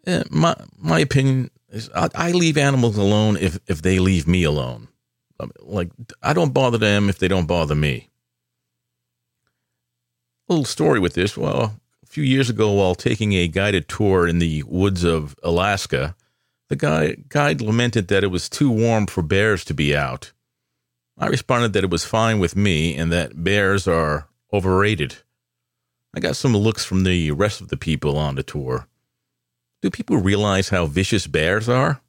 Eh, 0.06 0.24
my 0.30 0.56
my 0.78 0.98
opinion 0.98 1.50
is 1.68 1.88
I, 1.94 2.08
I, 2.14 2.32
leave 2.32 2.58
animals 2.58 2.96
alone 2.96 3.36
if 3.36 3.58
if 3.68 3.82
they 3.82 3.98
leave 3.98 4.26
me 4.26 4.42
alone. 4.42 4.88
Like 5.60 5.90
I 6.22 6.32
don't 6.32 6.52
bother 6.52 6.78
them 6.78 7.08
if 7.08 7.18
they 7.18 7.28
don't 7.28 7.46
bother 7.46 7.74
me. 7.74 8.08
A 10.48 10.52
little 10.52 10.64
story 10.64 10.98
with 10.98 11.14
this. 11.14 11.36
Well, 11.36 11.76
a 12.02 12.06
few 12.06 12.24
years 12.24 12.50
ago, 12.50 12.72
while 12.72 12.94
taking 12.94 13.32
a 13.34 13.48
guided 13.48 13.88
tour 13.88 14.26
in 14.26 14.38
the 14.38 14.64
woods 14.64 15.04
of 15.04 15.36
Alaska, 15.42 16.16
the 16.72 16.76
guy, 16.76 17.16
guide 17.28 17.60
lamented 17.60 18.08
that 18.08 18.24
it 18.24 18.28
was 18.28 18.48
too 18.48 18.70
warm 18.70 19.06
for 19.06 19.20
bears 19.22 19.62
to 19.62 19.74
be 19.74 19.94
out. 19.94 20.32
I 21.18 21.26
responded 21.26 21.74
that 21.74 21.84
it 21.84 21.90
was 21.90 22.06
fine 22.06 22.38
with 22.38 22.56
me 22.56 22.96
and 22.96 23.12
that 23.12 23.44
bears 23.44 23.86
are 23.86 24.26
overrated. 24.54 25.18
I 26.14 26.20
got 26.20 26.34
some 26.34 26.56
looks 26.56 26.82
from 26.82 27.04
the 27.04 27.30
rest 27.32 27.60
of 27.60 27.68
the 27.68 27.76
people 27.76 28.16
on 28.16 28.36
the 28.36 28.42
tour. 28.42 28.88
Do 29.82 29.90
people 29.90 30.16
realize 30.16 30.70
how 30.70 30.86
vicious 30.86 31.26
bears 31.26 31.68
are? 31.68 32.00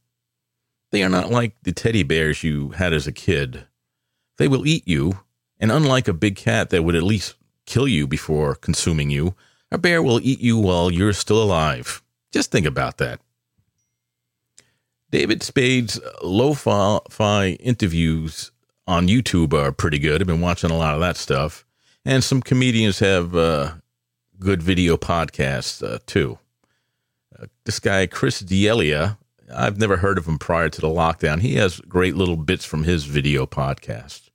They 0.91 1.03
are 1.03 1.09
not 1.09 1.29
like 1.29 1.57
the 1.63 1.73
teddy 1.73 2.03
bears 2.03 2.41
you 2.41 2.69
had 2.69 2.93
as 2.93 3.05
a 3.05 3.11
kid. 3.11 3.65
They 4.37 4.47
will 4.47 4.65
eat 4.65 4.87
you, 4.87 5.19
and 5.59 5.73
unlike 5.73 6.07
a 6.07 6.13
big 6.13 6.37
cat 6.37 6.69
that 6.69 6.83
would 6.85 6.95
at 6.95 7.03
least 7.03 7.35
kill 7.65 7.89
you 7.89 8.07
before 8.07 8.55
consuming 8.55 9.09
you, 9.09 9.35
a 9.73 9.77
bear 9.77 10.01
will 10.01 10.21
eat 10.21 10.39
you 10.39 10.57
while 10.57 10.89
you're 10.89 11.11
still 11.11 11.43
alive. 11.43 12.01
Just 12.31 12.49
think 12.49 12.65
about 12.65 12.97
that. 12.99 13.19
David 15.13 15.43
Spade's 15.43 15.99
lo-fi 16.23 17.49
interviews 17.59 18.51
on 18.87 19.07
YouTube 19.07 19.53
are 19.53 19.71
pretty 19.71 19.99
good. 19.99 20.19
I've 20.19 20.27
been 20.27 20.41
watching 20.41 20.71
a 20.71 20.75
lot 20.75 20.95
of 20.95 21.01
that 21.01 21.17
stuff, 21.17 21.67
and 22.03 22.23
some 22.23 22.41
comedians 22.41 22.97
have 22.97 23.35
uh, 23.35 23.73
good 24.39 24.63
video 24.63 24.97
podcasts 24.97 25.87
uh, 25.87 25.99
too. 26.07 26.39
Uh, 27.39 27.45
this 27.63 27.79
guy 27.79 28.07
Chris 28.07 28.39
D'Elia, 28.39 29.19
I've 29.55 29.77
never 29.77 29.97
heard 29.97 30.17
of 30.17 30.25
him 30.25 30.39
prior 30.39 30.69
to 30.69 30.81
the 30.81 30.87
lockdown. 30.87 31.41
He 31.41 31.57
has 31.57 31.79
great 31.81 32.15
little 32.15 32.35
bits 32.35 32.65
from 32.65 32.83
his 32.83 33.05
video 33.05 33.45
podcast. 33.45 34.31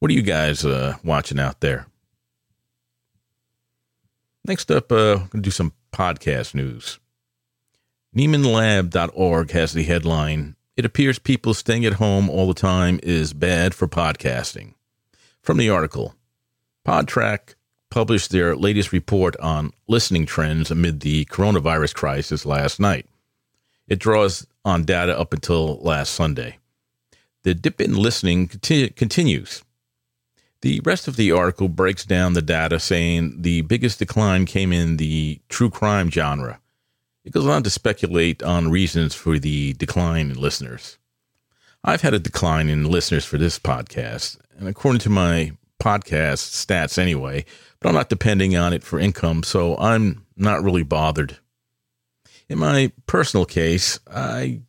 What 0.00 0.10
are 0.10 0.14
you 0.14 0.22
guys 0.22 0.64
uh, 0.64 0.96
watching 1.04 1.38
out 1.38 1.60
there? 1.60 1.86
Next 4.44 4.72
up, 4.72 4.90
uh, 4.90 5.12
I'm 5.12 5.18
going 5.18 5.30
to 5.30 5.40
do 5.40 5.52
some 5.52 5.72
podcast 5.92 6.56
news. 6.56 6.98
NiemanLab.org 8.16 9.50
has 9.50 9.74
the 9.74 9.82
headline 9.82 10.56
It 10.78 10.86
appears 10.86 11.18
people 11.18 11.52
staying 11.52 11.84
at 11.84 11.94
home 11.94 12.30
all 12.30 12.48
the 12.48 12.54
time 12.54 12.98
is 13.02 13.34
bad 13.34 13.74
for 13.74 13.86
podcasting. 13.86 14.72
From 15.42 15.58
the 15.58 15.68
article, 15.68 16.14
Podtrac 16.86 17.54
published 17.90 18.30
their 18.30 18.56
latest 18.56 18.92
report 18.92 19.36
on 19.40 19.72
listening 19.88 20.24
trends 20.24 20.70
amid 20.70 21.00
the 21.00 21.26
coronavirus 21.26 21.94
crisis 21.94 22.46
last 22.46 22.80
night. 22.80 23.04
It 23.88 23.98
draws 23.98 24.46
on 24.64 24.84
data 24.84 25.18
up 25.18 25.34
until 25.34 25.76
last 25.76 26.14
Sunday. 26.14 26.56
The 27.42 27.52
dip 27.52 27.78
in 27.78 27.94
listening 27.94 28.48
continu- 28.48 28.96
continues. 28.96 29.62
The 30.62 30.80
rest 30.82 31.08
of 31.08 31.16
the 31.16 31.30
article 31.30 31.68
breaks 31.68 32.06
down 32.06 32.32
the 32.32 32.42
data, 32.42 32.80
saying 32.80 33.42
the 33.42 33.60
biggest 33.60 33.98
decline 33.98 34.46
came 34.46 34.72
in 34.72 34.96
the 34.96 35.40
true 35.50 35.68
crime 35.68 36.10
genre 36.10 36.58
it 37.24 37.32
goes 37.32 37.46
on 37.46 37.62
to 37.62 37.70
speculate 37.70 38.42
on 38.42 38.70
reasons 38.70 39.14
for 39.14 39.38
the 39.38 39.74
decline 39.74 40.30
in 40.30 40.40
listeners. 40.40 40.98
I've 41.84 42.02
had 42.02 42.14
a 42.14 42.18
decline 42.18 42.68
in 42.68 42.90
listeners 42.90 43.24
for 43.24 43.38
this 43.38 43.58
podcast, 43.58 44.38
and 44.58 44.68
according 44.68 45.00
to 45.00 45.10
my 45.10 45.52
podcast 45.80 46.66
stats 46.66 46.98
anyway, 46.98 47.44
but 47.80 47.88
I'm 47.88 47.94
not 47.94 48.08
depending 48.08 48.56
on 48.56 48.72
it 48.72 48.82
for 48.82 48.98
income, 48.98 49.42
so 49.42 49.76
I'm 49.78 50.26
not 50.36 50.62
really 50.62 50.82
bothered. 50.82 51.38
In 52.48 52.58
my 52.58 52.92
personal 53.06 53.44
case, 53.44 54.00
I 54.10 54.62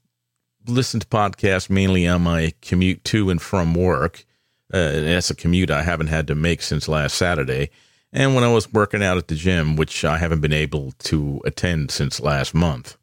listen 0.68 1.00
to 1.00 1.08
podcasts 1.08 1.70
mainly 1.70 2.08
on 2.08 2.22
my 2.22 2.54
commute 2.62 3.04
to 3.06 3.30
and 3.30 3.42
from 3.42 3.74
work. 3.74 4.26
Uh, 4.72 4.78
and 4.78 5.08
that's 5.08 5.32
a 5.32 5.36
commute 5.36 5.72
I 5.72 5.82
haven't 5.82 6.08
had 6.08 6.28
to 6.28 6.36
make 6.36 6.62
since 6.62 6.88
last 6.88 7.16
Saturday 7.16 7.72
and 8.12 8.36
when 8.36 8.44
I 8.44 8.52
was 8.52 8.72
working 8.72 9.04
out 9.04 9.18
at 9.18 9.28
the 9.28 9.36
gym, 9.36 9.76
which 9.76 10.04
I 10.04 10.18
haven't 10.18 10.42
been 10.42 10.54
able 10.54 10.94
to 11.00 11.42
attend 11.46 11.92
since 11.92 12.20
last 12.20 12.54
month. 12.54 12.98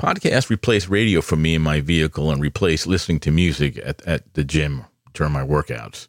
Podcasts 0.00 0.48
replace 0.48 0.88
radio 0.88 1.20
for 1.20 1.36
me 1.36 1.54
in 1.54 1.62
my 1.62 1.80
vehicle 1.80 2.30
and 2.30 2.40
replace 2.40 2.86
listening 2.86 3.20
to 3.20 3.30
music 3.30 3.78
at, 3.84 4.00
at 4.06 4.32
the 4.32 4.44
gym 4.44 4.86
during 5.12 5.32
my 5.32 5.44
workouts. 5.44 6.08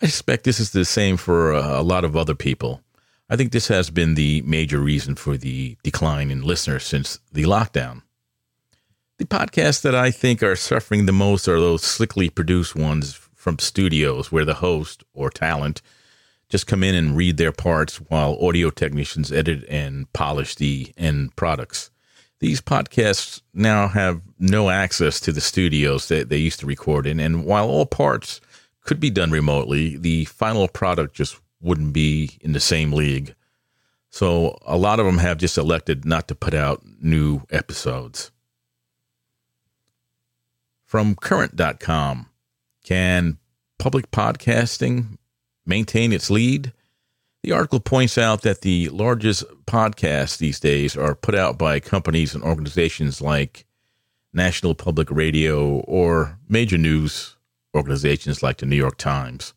I 0.00 0.06
suspect 0.06 0.44
this 0.44 0.60
is 0.60 0.70
the 0.70 0.84
same 0.84 1.16
for 1.16 1.52
a, 1.52 1.80
a 1.80 1.82
lot 1.82 2.04
of 2.04 2.16
other 2.16 2.36
people. 2.36 2.82
I 3.28 3.34
think 3.34 3.50
this 3.50 3.66
has 3.66 3.90
been 3.90 4.14
the 4.14 4.42
major 4.42 4.78
reason 4.78 5.16
for 5.16 5.36
the 5.36 5.76
decline 5.82 6.30
in 6.30 6.42
listeners 6.42 6.84
since 6.84 7.18
the 7.32 7.42
lockdown. 7.42 8.02
The 9.18 9.24
podcasts 9.24 9.82
that 9.82 9.94
I 9.94 10.12
think 10.12 10.42
are 10.42 10.54
suffering 10.54 11.06
the 11.06 11.12
most 11.12 11.48
are 11.48 11.58
those 11.58 11.82
slickly 11.82 12.30
produced 12.30 12.76
ones 12.76 13.14
from 13.34 13.58
studios 13.58 14.30
where 14.30 14.44
the 14.44 14.54
host 14.54 15.02
or 15.14 15.30
talent 15.30 15.82
just 16.48 16.66
come 16.66 16.82
in 16.82 16.94
and 16.94 17.16
read 17.16 17.36
their 17.36 17.52
parts 17.52 17.96
while 17.96 18.38
audio 18.40 18.70
technicians 18.70 19.32
edit 19.32 19.64
and 19.68 20.12
polish 20.12 20.54
the 20.54 20.92
end 20.96 21.34
products. 21.36 21.90
These 22.38 22.60
podcasts 22.60 23.40
now 23.54 23.88
have 23.88 24.20
no 24.38 24.68
access 24.68 25.18
to 25.20 25.32
the 25.32 25.40
studios 25.40 26.08
that 26.08 26.28
they 26.28 26.36
used 26.36 26.60
to 26.60 26.66
record 26.66 27.06
in. 27.06 27.18
And 27.18 27.44
while 27.44 27.68
all 27.68 27.86
parts 27.86 28.40
could 28.82 29.00
be 29.00 29.10
done 29.10 29.30
remotely, 29.30 29.96
the 29.96 30.26
final 30.26 30.68
product 30.68 31.14
just 31.14 31.40
wouldn't 31.60 31.92
be 31.92 32.38
in 32.40 32.52
the 32.52 32.60
same 32.60 32.92
league. 32.92 33.34
So 34.10 34.58
a 34.66 34.76
lot 34.76 35.00
of 35.00 35.06
them 35.06 35.18
have 35.18 35.38
just 35.38 35.58
elected 35.58 36.04
not 36.04 36.28
to 36.28 36.34
put 36.34 36.54
out 36.54 36.82
new 37.00 37.42
episodes. 37.50 38.30
From 40.84 41.16
current.com, 41.16 42.28
can 42.84 43.38
public 43.78 44.10
podcasting 44.10 45.18
maintain 45.66 46.12
its 46.12 46.30
lead? 46.30 46.72
The 47.42 47.52
article 47.52 47.80
points 47.80 48.18
out 48.18 48.42
that 48.42 48.62
the 48.62 48.88
largest 48.88 49.44
podcasts 49.66 50.38
these 50.38 50.58
days 50.58 50.96
are 50.96 51.14
put 51.14 51.34
out 51.34 51.58
by 51.58 51.80
companies 51.80 52.34
and 52.34 52.42
organizations 52.42 53.20
like 53.20 53.66
National 54.32 54.74
Public 54.74 55.10
Radio 55.10 55.78
or 55.80 56.38
major 56.48 56.76
news 56.76 57.36
organizations 57.74 58.42
like 58.42 58.58
the 58.58 58.66
New 58.66 58.76
York 58.76 58.98
Times. 58.98 59.54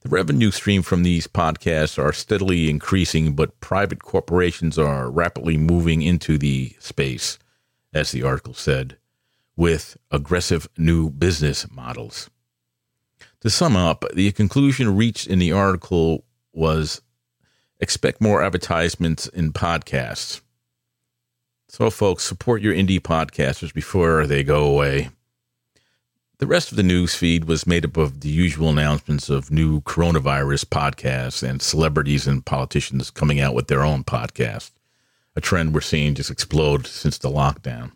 The 0.00 0.08
revenue 0.08 0.50
stream 0.50 0.82
from 0.82 1.02
these 1.02 1.26
podcasts 1.26 2.02
are 2.02 2.12
steadily 2.12 2.70
increasing, 2.70 3.34
but 3.34 3.60
private 3.60 4.02
corporations 4.02 4.78
are 4.78 5.10
rapidly 5.10 5.56
moving 5.56 6.02
into 6.02 6.38
the 6.38 6.74
space, 6.78 7.38
as 7.92 8.12
the 8.12 8.22
article 8.22 8.54
said, 8.54 8.96
with 9.56 9.96
aggressive 10.10 10.68
new 10.76 11.10
business 11.10 11.66
models. 11.70 12.30
To 13.42 13.50
sum 13.50 13.76
up, 13.76 14.04
the 14.14 14.30
conclusion 14.30 14.96
reached 14.96 15.26
in 15.26 15.40
the 15.40 15.50
article 15.50 16.24
was 16.52 17.02
expect 17.80 18.20
more 18.20 18.40
advertisements 18.40 19.26
in 19.26 19.52
podcasts. 19.52 20.40
So, 21.66 21.90
folks, 21.90 22.22
support 22.22 22.62
your 22.62 22.72
indie 22.72 23.00
podcasters 23.00 23.74
before 23.74 24.28
they 24.28 24.44
go 24.44 24.64
away. 24.64 25.10
The 26.38 26.46
rest 26.46 26.70
of 26.70 26.76
the 26.76 26.84
news 26.84 27.16
feed 27.16 27.46
was 27.46 27.66
made 27.66 27.84
up 27.84 27.96
of 27.96 28.20
the 28.20 28.28
usual 28.28 28.68
announcements 28.68 29.28
of 29.28 29.50
new 29.50 29.80
coronavirus 29.80 30.66
podcasts 30.66 31.42
and 31.42 31.60
celebrities 31.60 32.28
and 32.28 32.46
politicians 32.46 33.10
coming 33.10 33.40
out 33.40 33.54
with 33.54 33.66
their 33.66 33.82
own 33.82 34.04
podcast, 34.04 34.70
a 35.34 35.40
trend 35.40 35.74
we're 35.74 35.80
seeing 35.80 36.14
just 36.14 36.30
explode 36.30 36.86
since 36.86 37.18
the 37.18 37.30
lockdown. 37.30 37.90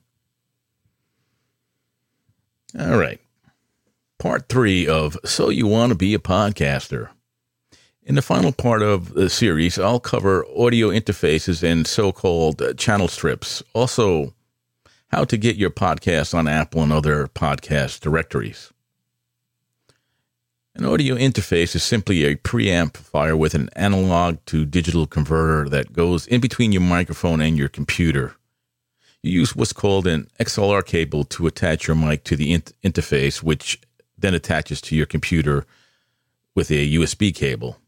All 2.77 2.99
right. 2.99 3.21
Part 4.19 4.49
three 4.49 4.87
of 4.87 5.19
So 5.25 5.51
You 5.51 5.67
Want 5.67 5.91
to 5.91 5.95
Be 5.95 6.15
a 6.15 6.19
Podcaster. 6.19 7.11
In 8.03 8.15
the 8.15 8.23
final 8.23 8.51
part 8.51 8.81
of 8.81 9.13
the 9.13 9.29
series, 9.29 9.79
I'll 9.79 10.01
cover 10.01 10.47
audio 10.57 10.89
interfaces 10.89 11.63
and 11.63 11.87
so 11.87 12.13
called 12.13 12.63
uh, 12.63 12.73
channel 12.75 13.09
strips, 13.09 13.63
also 13.75 14.33
how 15.09 15.25
to 15.25 15.37
get 15.37 15.57
your 15.57 15.71
podcast 15.71 16.33
on 16.33 16.49
Apple 16.49 16.83
and 16.83 16.93
other 16.93 17.27
podcast 17.27 18.01
directories. 18.01 18.73
An 20.75 20.87
audio 20.87 21.15
interface 21.15 21.75
is 21.75 21.83
simply 21.83 22.25
a 22.25 22.37
preamplifier 22.37 23.37
with 23.37 23.55
an 23.55 23.69
analog 23.77 24.39
to 24.47 24.65
digital 24.65 25.07
converter 25.07 25.69
that 25.69 25.93
goes 25.93 26.27
in 26.27 26.41
between 26.41 26.73
your 26.73 26.83
microphone 26.83 27.41
and 27.41 27.59
your 27.59 27.69
computer. 27.69 28.35
You 29.23 29.41
use 29.41 29.57
what's 29.57 29.73
called 29.73 30.07
an 30.07 30.29
XLR 30.39 30.85
cable 30.87 31.25
to 31.25 31.47
attach 31.47 31.87
your 31.87 31.97
mic 31.97 32.25
to 32.25 32.37
the 32.37 32.53
in- 32.53 32.63
interface, 32.85 33.43
which 33.43 33.81
then 34.27 34.35
attaches 34.35 34.81
to 34.81 34.97
your 34.97 35.07
computer 35.07 35.65
with 36.57 36.71
a 36.71 36.95
USB 36.95 37.33
cable. 37.33 37.79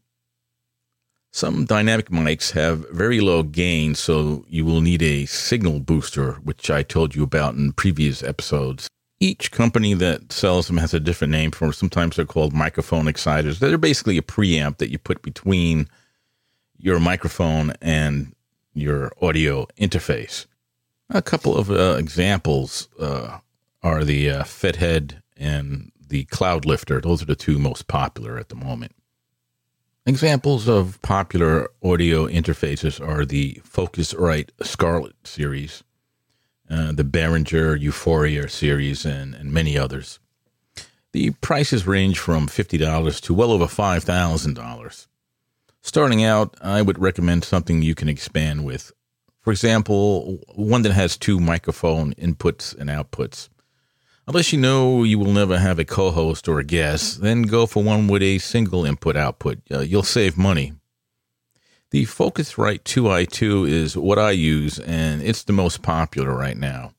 Some 1.31 1.65
dynamic 1.65 2.09
mics 2.09 2.51
have 2.51 2.89
very 2.91 3.19
low 3.19 3.43
gain, 3.43 3.93
so 3.93 4.45
you 4.47 4.63
will 4.63 4.79
need 4.79 5.01
a 5.03 5.25
signal 5.25 5.81
booster, 5.81 6.33
which 6.43 6.71
I 6.71 6.81
told 6.81 7.13
you 7.13 7.23
about 7.23 7.55
in 7.55 7.73
previous 7.73 8.23
episodes. 8.23 8.87
Each 9.19 9.51
company 9.51 9.93
that 9.95 10.31
sells 10.31 10.67
them 10.67 10.77
has 10.77 10.93
a 10.93 10.99
different 10.99 11.31
name 11.31 11.51
for 11.51 11.65
them. 11.65 11.73
Sometimes 11.73 12.15
they're 12.15 12.25
called 12.25 12.53
microphone 12.53 13.09
exciters. 13.09 13.59
They're 13.59 13.77
basically 13.77 14.17
a 14.17 14.21
preamp 14.21 14.77
that 14.77 14.89
you 14.89 14.97
put 14.97 15.21
between 15.21 15.89
your 16.77 17.01
microphone 17.01 17.73
and 17.81 18.33
your 18.73 19.11
audio 19.21 19.67
interface. 19.77 20.45
A 21.09 21.21
couple 21.21 21.57
of 21.57 21.69
uh, 21.69 21.97
examples 21.99 22.87
uh, 22.97 23.39
are 23.83 24.05
the 24.05 24.29
uh, 24.29 24.43
Fethead 24.43 25.21
and 25.35 25.91
the 26.09 26.25
Cloud 26.25 26.65
Lifter. 26.65 26.99
Those 27.01 27.21
are 27.21 27.25
the 27.25 27.35
two 27.35 27.57
most 27.57 27.87
popular 27.87 28.37
at 28.37 28.49
the 28.49 28.55
moment. 28.55 28.93
Examples 30.05 30.67
of 30.67 30.99
popular 31.01 31.69
audio 31.83 32.25
interfaces 32.27 32.99
are 33.05 33.25
the 33.25 33.61
Focusrite 33.63 34.49
Scarlett 34.61 35.15
series, 35.23 35.83
uh, 36.69 36.91
the 36.91 37.03
Behringer 37.03 37.79
U-Phoria 37.79 38.49
series, 38.49 39.05
and, 39.05 39.35
and 39.35 39.51
many 39.51 39.77
others. 39.77 40.19
The 41.11 41.31
prices 41.41 41.87
range 41.87 42.19
from 42.19 42.47
$50 42.47 43.21
to 43.21 43.33
well 43.33 43.51
over 43.51 43.65
$5,000. 43.65 45.07
Starting 45.81 46.23
out, 46.23 46.55
I 46.61 46.81
would 46.81 46.99
recommend 46.99 47.43
something 47.43 47.81
you 47.81 47.95
can 47.95 48.09
expand 48.09 48.65
with. 48.65 48.91
For 49.41 49.51
example, 49.51 50.39
one 50.55 50.81
that 50.83 50.91
has 50.91 51.17
two 51.17 51.39
microphone 51.39 52.13
inputs 52.15 52.75
and 52.77 52.89
outputs. 52.89 53.49
Unless 54.29 54.53
you 54.53 54.59
know 54.59 55.01
you 55.01 55.17
will 55.17 55.33
never 55.33 55.57
have 55.57 55.79
a 55.79 55.83
co 55.83 56.11
host 56.11 56.47
or 56.47 56.59
a 56.59 56.63
guest, 56.63 57.19
then 57.19 57.41
go 57.41 57.65
for 57.65 57.81
one 57.81 58.07
with 58.07 58.21
a 58.21 58.37
single 58.37 58.85
input 58.85 59.15
output. 59.15 59.57
Uh, 59.71 59.79
you'll 59.79 60.03
save 60.03 60.37
money. 60.37 60.73
The 61.89 62.05
Focusrite 62.05 62.83
2i2 62.83 63.67
is 63.67 63.97
what 63.97 64.19
I 64.19 64.29
use, 64.29 64.77
and 64.77 65.23
it's 65.23 65.41
the 65.41 65.51
most 65.51 65.81
popular 65.81 66.37
right 66.37 66.55
now. 66.55 66.93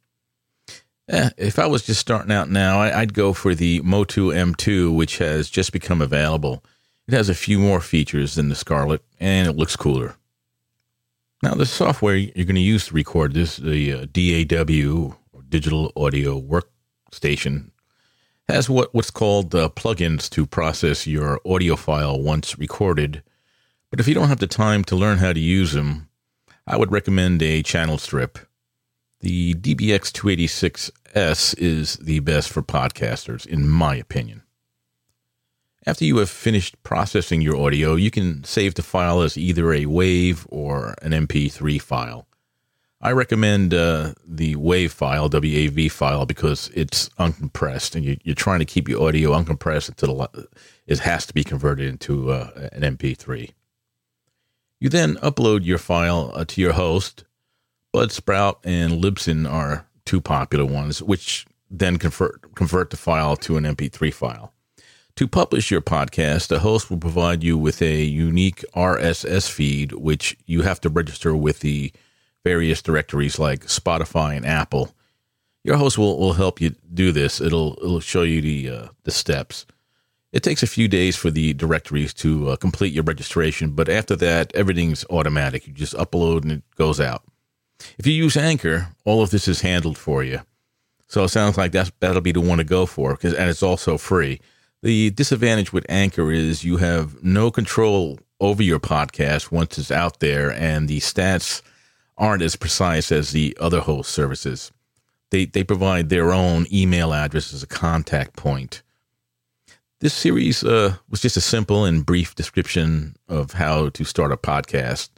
Eh, 1.08 1.30
if 1.36 1.60
I 1.60 1.68
was 1.68 1.84
just 1.84 2.00
starting 2.00 2.32
out 2.32 2.50
now, 2.50 2.80
I, 2.80 2.98
would 2.98 3.14
go 3.14 3.32
for 3.32 3.54
the 3.54 3.80
Motu 3.82 4.32
M2, 4.32 4.92
which 4.92 5.18
has 5.18 5.48
just 5.48 5.72
become 5.72 6.02
available. 6.02 6.64
It 7.06 7.14
has 7.14 7.28
a 7.28 7.34
few 7.36 7.60
more 7.60 7.80
features 7.80 8.34
than 8.34 8.48
the 8.48 8.56
Scarlett, 8.56 9.04
and 9.20 9.46
it 9.46 9.54
looks 9.54 9.76
cooler. 9.76 10.16
Now, 11.44 11.54
the 11.54 11.64
software 11.64 12.16
you're 12.16 12.44
going 12.44 12.56
to 12.56 12.60
use 12.60 12.86
to 12.86 12.94
record 12.94 13.34
this, 13.34 13.56
the 13.56 13.92
uh, 13.92 14.06
DAW, 14.10 15.14
or 15.32 15.42
Digital 15.48 15.92
Audio 15.94 16.36
Work 16.36 16.70
station 17.12 17.72
has 18.48 18.68
what, 18.68 18.92
what's 18.94 19.10
called 19.10 19.54
uh, 19.54 19.68
plugins 19.70 20.28
to 20.30 20.46
process 20.46 21.06
your 21.06 21.40
audio 21.46 21.76
file 21.76 22.20
once 22.20 22.58
recorded. 22.58 23.22
But 23.90 24.00
if 24.00 24.08
you 24.08 24.14
don't 24.14 24.28
have 24.28 24.40
the 24.40 24.46
time 24.46 24.84
to 24.84 24.96
learn 24.96 25.18
how 25.18 25.32
to 25.32 25.40
use 25.40 25.72
them, 25.72 26.08
I 26.66 26.76
would 26.76 26.92
recommend 26.92 27.42
a 27.42 27.62
channel 27.62 27.98
strip. 27.98 28.38
The 29.20 29.54
DBX 29.54 30.12
286S 30.12 31.58
is 31.58 31.96
the 31.96 32.20
best 32.20 32.50
for 32.50 32.62
podcasters, 32.62 33.46
in 33.46 33.68
my 33.68 33.96
opinion. 33.96 34.42
After 35.86 36.04
you 36.04 36.18
have 36.18 36.30
finished 36.30 36.82
processing 36.82 37.40
your 37.40 37.56
audio, 37.56 37.94
you 37.94 38.10
can 38.10 38.44
save 38.44 38.74
the 38.74 38.82
file 38.82 39.22
as 39.22 39.38
either 39.38 39.72
a 39.72 39.84
WAV 39.84 40.46
or 40.48 40.94
an 41.02 41.12
MP3 41.12 41.80
file. 41.80 42.26
I 43.02 43.12
recommend 43.12 43.72
uh, 43.72 44.12
the 44.26 44.56
WAV 44.56 44.90
file, 44.90 45.30
WAV 45.30 45.90
file, 45.90 46.26
because 46.26 46.70
it's 46.74 47.08
uncompressed, 47.10 47.94
and 47.94 48.04
you, 48.04 48.18
are 48.32 48.34
trying 48.34 48.58
to 48.58 48.66
keep 48.66 48.88
your 48.88 49.08
audio 49.08 49.30
uncompressed 49.30 49.88
until 49.88 50.28
it 50.86 50.98
has 50.98 51.24
to 51.26 51.32
be 51.32 51.42
converted 51.42 51.88
into 51.88 52.30
uh, 52.30 52.68
an 52.72 52.82
MP3. 52.96 53.52
You 54.80 54.90
then 54.90 55.16
upload 55.16 55.64
your 55.64 55.78
file 55.78 56.30
uh, 56.34 56.44
to 56.46 56.60
your 56.60 56.72
host. 56.72 57.24
Buzzsprout 57.94 58.56
and 58.64 59.02
Libsyn 59.02 59.50
are 59.50 59.86
two 60.04 60.20
popular 60.20 60.66
ones, 60.66 61.02
which 61.02 61.46
then 61.70 61.96
convert 61.96 62.54
convert 62.54 62.90
the 62.90 62.96
file 62.96 63.36
to 63.36 63.56
an 63.56 63.64
MP3 63.64 64.12
file. 64.12 64.52
To 65.16 65.26
publish 65.26 65.70
your 65.70 65.80
podcast, 65.80 66.48
the 66.48 66.60
host 66.60 66.90
will 66.90 66.98
provide 66.98 67.42
you 67.42 67.58
with 67.58 67.82
a 67.82 68.02
unique 68.02 68.64
RSS 68.74 69.50
feed, 69.50 69.92
which 69.92 70.36
you 70.46 70.62
have 70.62 70.80
to 70.82 70.88
register 70.88 71.34
with 71.34 71.60
the 71.60 71.92
various 72.44 72.82
directories 72.82 73.38
like 73.38 73.66
Spotify 73.66 74.36
and 74.36 74.46
Apple. 74.46 74.94
Your 75.62 75.76
host 75.76 75.98
will, 75.98 76.18
will 76.18 76.32
help 76.32 76.60
you 76.60 76.74
do 76.92 77.12
this. 77.12 77.40
It'll 77.40 77.78
it'll 77.82 78.00
show 78.00 78.22
you 78.22 78.40
the 78.40 78.70
uh, 78.70 78.88
the 79.04 79.10
steps. 79.10 79.66
It 80.32 80.42
takes 80.42 80.62
a 80.62 80.68
few 80.68 80.86
days 80.86 81.16
for 81.16 81.30
the 81.30 81.52
directories 81.54 82.14
to 82.14 82.50
uh, 82.50 82.56
complete 82.56 82.92
your 82.92 83.02
registration, 83.04 83.72
but 83.72 83.88
after 83.88 84.14
that, 84.16 84.54
everything's 84.54 85.04
automatic. 85.10 85.66
You 85.66 85.72
just 85.72 85.94
upload 85.94 86.42
and 86.42 86.52
it 86.52 86.62
goes 86.76 87.00
out. 87.00 87.24
If 87.98 88.06
you 88.06 88.12
use 88.12 88.36
Anchor, 88.36 88.88
all 89.04 89.22
of 89.22 89.30
this 89.30 89.48
is 89.48 89.62
handled 89.62 89.98
for 89.98 90.22
you. 90.22 90.40
So 91.08 91.24
it 91.24 91.30
sounds 91.30 91.58
like 91.58 91.72
that's 91.72 91.90
that'll 92.00 92.20
be 92.20 92.32
the 92.32 92.40
one 92.40 92.58
to 92.58 92.64
go 92.64 92.86
for 92.86 93.12
because 93.12 93.34
and 93.34 93.50
it's 93.50 93.62
also 93.62 93.98
free. 93.98 94.40
The 94.82 95.10
disadvantage 95.10 95.72
with 95.72 95.84
Anchor 95.88 96.32
is 96.32 96.64
you 96.64 96.78
have 96.78 97.22
no 97.22 97.50
control 97.50 98.18
over 98.40 98.62
your 98.62 98.80
podcast 98.80 99.50
once 99.50 99.76
it's 99.76 99.90
out 99.90 100.20
there, 100.20 100.50
and 100.50 100.88
the 100.88 101.00
stats 101.00 101.60
aren't 102.20 102.42
as 102.42 102.54
precise 102.54 103.10
as 103.10 103.32
the 103.32 103.56
other 103.60 103.80
host 103.80 104.12
services. 104.12 104.70
They, 105.30 105.46
they 105.46 105.64
provide 105.64 106.08
their 106.10 106.32
own 106.32 106.66
email 106.72 107.12
address 107.12 107.52
as 107.52 107.64
a 107.64 107.66
contact 107.66 108.36
point. 108.36 108.82
This 110.00 110.14
series 110.14 110.62
uh, 110.62 110.96
was 111.08 111.20
just 111.20 111.36
a 111.36 111.40
simple 111.40 111.84
and 111.84 112.06
brief 112.06 112.34
description 112.36 113.16
of 113.28 113.54
how 113.54 113.88
to 113.90 114.04
start 114.04 114.32
a 114.32 114.36
podcast. 114.36 115.10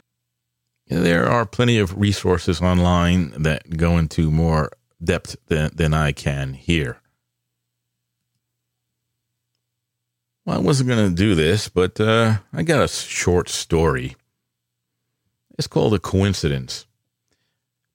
There 0.87 1.27
are 1.29 1.45
plenty 1.45 1.77
of 1.79 1.97
resources 1.99 2.61
online 2.61 3.31
that 3.43 3.77
go 3.77 3.97
into 3.97 4.31
more 4.31 4.71
depth 5.03 5.35
than, 5.47 5.71
than 5.75 5.93
I 5.93 6.11
can 6.13 6.53
here. 6.53 6.97
Well, 10.45 10.57
I 10.57 10.61
wasn't 10.61 10.89
going 10.89 11.09
to 11.09 11.15
do 11.15 11.35
this, 11.35 11.69
but 11.69 11.99
uh, 12.01 12.37
I 12.53 12.63
got 12.63 12.83
a 12.83 12.87
short 12.87 13.49
story 13.49 14.15
It's 15.57 15.67
called 15.67 15.93
a 15.93 15.99
coincidence. 15.99 16.85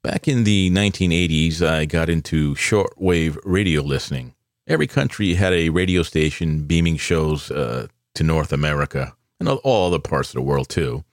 Back 0.08 0.26
in 0.26 0.44
the 0.44 0.70
1980s, 0.70 1.60
I 1.60 1.84
got 1.84 2.08
into 2.08 2.54
shortwave 2.54 3.36
radio 3.44 3.82
listening. 3.82 4.34
Every 4.66 4.86
country 4.86 5.34
had 5.34 5.52
a 5.52 5.68
radio 5.68 6.02
station 6.02 6.62
beaming 6.62 6.96
shows 6.96 7.50
uh, 7.50 7.88
to 8.14 8.24
North 8.24 8.50
America 8.50 9.14
and 9.38 9.50
all 9.50 9.88
other 9.88 9.98
parts 9.98 10.30
of 10.30 10.36
the 10.36 10.40
world, 10.40 10.70
too. 10.70 11.04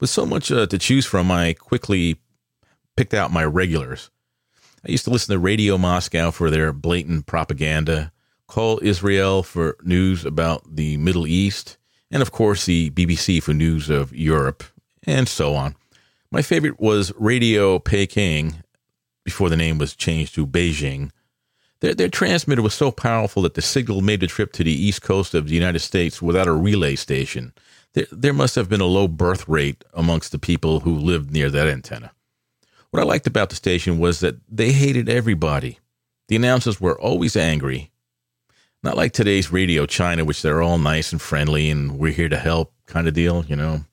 With 0.00 0.10
so 0.10 0.26
much 0.26 0.50
uh, 0.50 0.66
to 0.66 0.78
choose 0.78 1.06
from, 1.06 1.30
I 1.30 1.52
quickly 1.52 2.16
picked 2.96 3.14
out 3.14 3.30
my 3.30 3.44
regulars. 3.44 4.10
I 4.84 4.90
used 4.90 5.04
to 5.04 5.10
listen 5.10 5.32
to 5.32 5.38
Radio 5.38 5.78
Moscow 5.78 6.32
for 6.32 6.50
their 6.50 6.72
blatant 6.72 7.26
propaganda, 7.26 8.10
Kol 8.48 8.80
Israel 8.82 9.44
for 9.44 9.76
news 9.84 10.24
about 10.24 10.74
the 10.74 10.96
Middle 10.96 11.28
East, 11.28 11.78
and 12.10 12.20
of 12.20 12.32
course 12.32 12.66
the 12.66 12.90
BBC 12.90 13.40
for 13.40 13.54
news 13.54 13.88
of 13.90 14.12
Europe, 14.12 14.64
and 15.04 15.28
so 15.28 15.54
on. 15.54 15.76
My 16.34 16.42
favorite 16.42 16.80
was 16.80 17.12
Radio 17.16 17.78
Peking 17.78 18.64
before 19.24 19.48
the 19.48 19.56
name 19.56 19.78
was 19.78 19.94
changed 19.94 20.34
to 20.34 20.44
Beijing. 20.44 21.12
Their, 21.78 21.94
their 21.94 22.08
transmitter 22.08 22.60
was 22.60 22.74
so 22.74 22.90
powerful 22.90 23.42
that 23.42 23.54
the 23.54 23.62
signal 23.62 24.00
made 24.00 24.18
the 24.18 24.26
trip 24.26 24.52
to 24.54 24.64
the 24.64 24.72
east 24.72 25.00
coast 25.00 25.34
of 25.34 25.46
the 25.46 25.54
United 25.54 25.78
States 25.78 26.20
without 26.20 26.48
a 26.48 26.52
relay 26.52 26.96
station. 26.96 27.52
There, 27.92 28.06
there 28.10 28.32
must 28.32 28.56
have 28.56 28.68
been 28.68 28.80
a 28.80 28.84
low 28.84 29.06
birth 29.06 29.46
rate 29.46 29.84
amongst 29.92 30.32
the 30.32 30.40
people 30.40 30.80
who 30.80 30.98
lived 30.98 31.30
near 31.30 31.50
that 31.50 31.68
antenna. 31.68 32.10
What 32.90 33.00
I 33.00 33.06
liked 33.06 33.28
about 33.28 33.50
the 33.50 33.54
station 33.54 34.00
was 34.00 34.18
that 34.18 34.34
they 34.48 34.72
hated 34.72 35.08
everybody. 35.08 35.78
The 36.26 36.34
announcers 36.34 36.80
were 36.80 37.00
always 37.00 37.36
angry. 37.36 37.92
Not 38.82 38.96
like 38.96 39.12
today's 39.12 39.52
Radio 39.52 39.86
China, 39.86 40.24
which 40.24 40.42
they're 40.42 40.62
all 40.62 40.78
nice 40.78 41.12
and 41.12 41.22
friendly 41.22 41.70
and 41.70 41.96
we're 41.96 42.10
here 42.10 42.28
to 42.28 42.38
help 42.38 42.74
kind 42.86 43.06
of 43.06 43.14
deal, 43.14 43.44
you 43.44 43.54
know. 43.54 43.84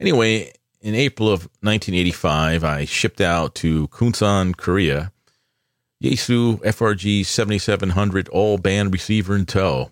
Anyway, 0.00 0.52
in 0.86 0.94
April 0.94 1.28
of 1.28 1.42
1985, 1.62 2.62
I 2.62 2.84
shipped 2.84 3.20
out 3.20 3.56
to 3.56 3.88
Kunsan, 3.88 4.56
Korea, 4.56 5.10
Yaesu 6.00 6.62
FRG 6.62 7.26
7700 7.26 8.28
all 8.28 8.56
band 8.56 8.92
receiver 8.92 9.34
in 9.34 9.46
tow. 9.46 9.90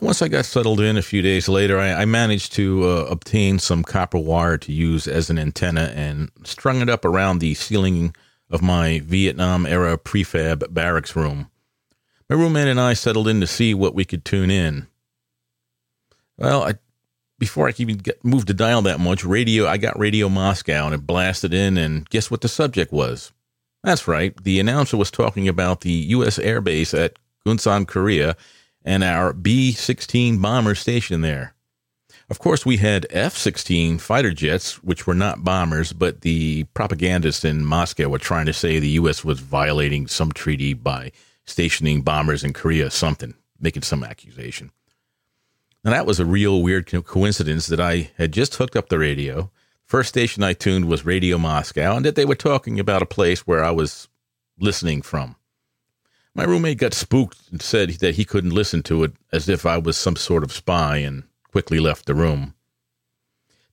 Once 0.01 0.21
I 0.21 0.27
got 0.27 0.43
settled 0.43 0.81
in 0.81 0.97
a 0.97 1.01
few 1.01 1.21
days 1.21 1.47
later, 1.47 1.79
I, 1.79 2.01
I 2.01 2.05
managed 2.05 2.51
to 2.53 2.83
uh, 2.83 3.05
obtain 3.09 3.59
some 3.59 3.85
copper 3.85 4.19
wire 4.19 4.57
to 4.57 4.73
use 4.73 5.07
as 5.07 5.29
an 5.29 5.39
antenna 5.39 5.93
and 5.95 6.31
strung 6.43 6.81
it 6.81 6.89
up 6.89 7.05
around 7.05 7.39
the 7.39 7.53
ceiling 7.53 8.13
of 8.53 8.61
my 8.61 9.01
Vietnam 9.03 9.65
era 9.65 9.97
prefab 9.97 10.71
barracks 10.71 11.15
room. 11.15 11.49
My 12.29 12.35
roommate 12.35 12.67
and 12.67 12.79
I 12.79 12.93
settled 12.93 13.27
in 13.27 13.41
to 13.41 13.47
see 13.47 13.73
what 13.73 13.95
we 13.95 14.05
could 14.05 14.23
tune 14.23 14.51
in. 14.51 14.87
Well, 16.37 16.63
I, 16.63 16.75
before 17.39 17.67
I 17.67 17.71
could 17.71 17.81
even 17.81 17.97
get, 17.97 18.23
move 18.23 18.45
to 18.45 18.53
dial 18.53 18.83
that 18.83 18.99
much, 18.99 19.25
radio 19.25 19.67
I 19.67 19.77
got 19.77 19.97
Radio 19.97 20.29
Moscow 20.29 20.85
and 20.85 20.93
it 20.93 21.07
blasted 21.07 21.53
in, 21.53 21.77
and 21.77 22.07
guess 22.09 22.29
what 22.29 22.41
the 22.41 22.47
subject 22.47 22.93
was? 22.93 23.31
That's 23.83 24.07
right, 24.07 24.35
the 24.43 24.59
announcer 24.59 24.97
was 24.97 25.11
talking 25.11 25.47
about 25.47 25.81
the 25.81 25.91
U.S. 25.91 26.39
Air 26.39 26.61
Base 26.61 26.93
at 26.93 27.17
Kunsan, 27.45 27.87
Korea, 27.87 28.37
and 28.85 29.03
our 29.03 29.33
B 29.33 29.71
16 29.71 30.39
bomber 30.39 30.75
stationed 30.75 31.23
there. 31.23 31.55
Of 32.29 32.39
course, 32.39 32.65
we 32.65 32.77
had 32.77 33.05
F 33.09 33.35
16 33.37 33.99
fighter 33.99 34.31
jets, 34.31 34.81
which 34.83 35.05
were 35.05 35.13
not 35.13 35.43
bombers, 35.43 35.91
but 35.93 36.21
the 36.21 36.63
propagandists 36.73 37.43
in 37.43 37.65
Moscow 37.65 38.07
were 38.07 38.17
trying 38.17 38.45
to 38.45 38.53
say 38.53 38.79
the 38.79 38.89
U.S. 38.89 39.25
was 39.25 39.39
violating 39.39 40.07
some 40.07 40.31
treaty 40.31 40.73
by 40.73 41.11
stationing 41.45 42.01
bombers 42.01 42.43
in 42.43 42.53
Korea, 42.53 42.89
something, 42.89 43.33
making 43.59 43.83
some 43.83 44.03
accusation. 44.03 44.71
Now, 45.83 45.91
that 45.91 46.05
was 46.05 46.19
a 46.19 46.25
real 46.25 46.61
weird 46.61 46.89
coincidence 47.05 47.67
that 47.67 47.81
I 47.81 48.11
had 48.17 48.31
just 48.31 48.55
hooked 48.55 48.77
up 48.77 48.87
the 48.87 48.97
radio. 48.97 49.51
First 49.83 50.09
station 50.09 50.41
I 50.41 50.53
tuned 50.53 50.85
was 50.85 51.05
Radio 51.05 51.37
Moscow, 51.37 51.97
and 51.97 52.05
that 52.05 52.15
they 52.15 52.23
were 52.23 52.35
talking 52.35 52.79
about 52.79 53.01
a 53.01 53.05
place 53.05 53.45
where 53.45 53.63
I 53.63 53.71
was 53.71 54.07
listening 54.57 55.01
from. 55.01 55.35
My 56.33 56.45
roommate 56.45 56.77
got 56.77 56.93
spooked 56.93 57.51
and 57.51 57.61
said 57.61 57.89
that 57.89 58.15
he 58.15 58.23
couldn't 58.23 58.55
listen 58.55 58.81
to 58.83 59.03
it 59.03 59.11
as 59.33 59.49
if 59.49 59.65
I 59.65 59.77
was 59.77 59.97
some 59.97 60.15
sort 60.15 60.43
of 60.43 60.53
spy 60.53 60.97
and 60.97 61.23
quickly 61.53 61.79
left 61.79 62.07
the 62.07 62.15
room. 62.15 62.55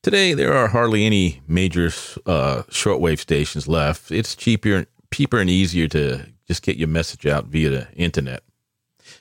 Today, 0.03 0.35
there 0.35 0.53
are 0.53 0.69
hardly 0.69 1.07
any 1.07 1.41
major 1.49 1.87
uh, 2.27 2.63
shortwave 2.69 3.19
stations 3.19 3.67
left. 3.67 4.11
It's 4.11 4.37
cheaper, 4.37 4.85
cheaper 5.13 5.39
and 5.39 5.49
easier 5.49 5.89
to 5.89 6.27
just 6.47 6.63
get 6.63 6.77
your 6.77 6.89
message 6.89 7.25
out 7.27 7.47
via 7.47 7.71
the 7.71 7.89
internet. 7.95 8.43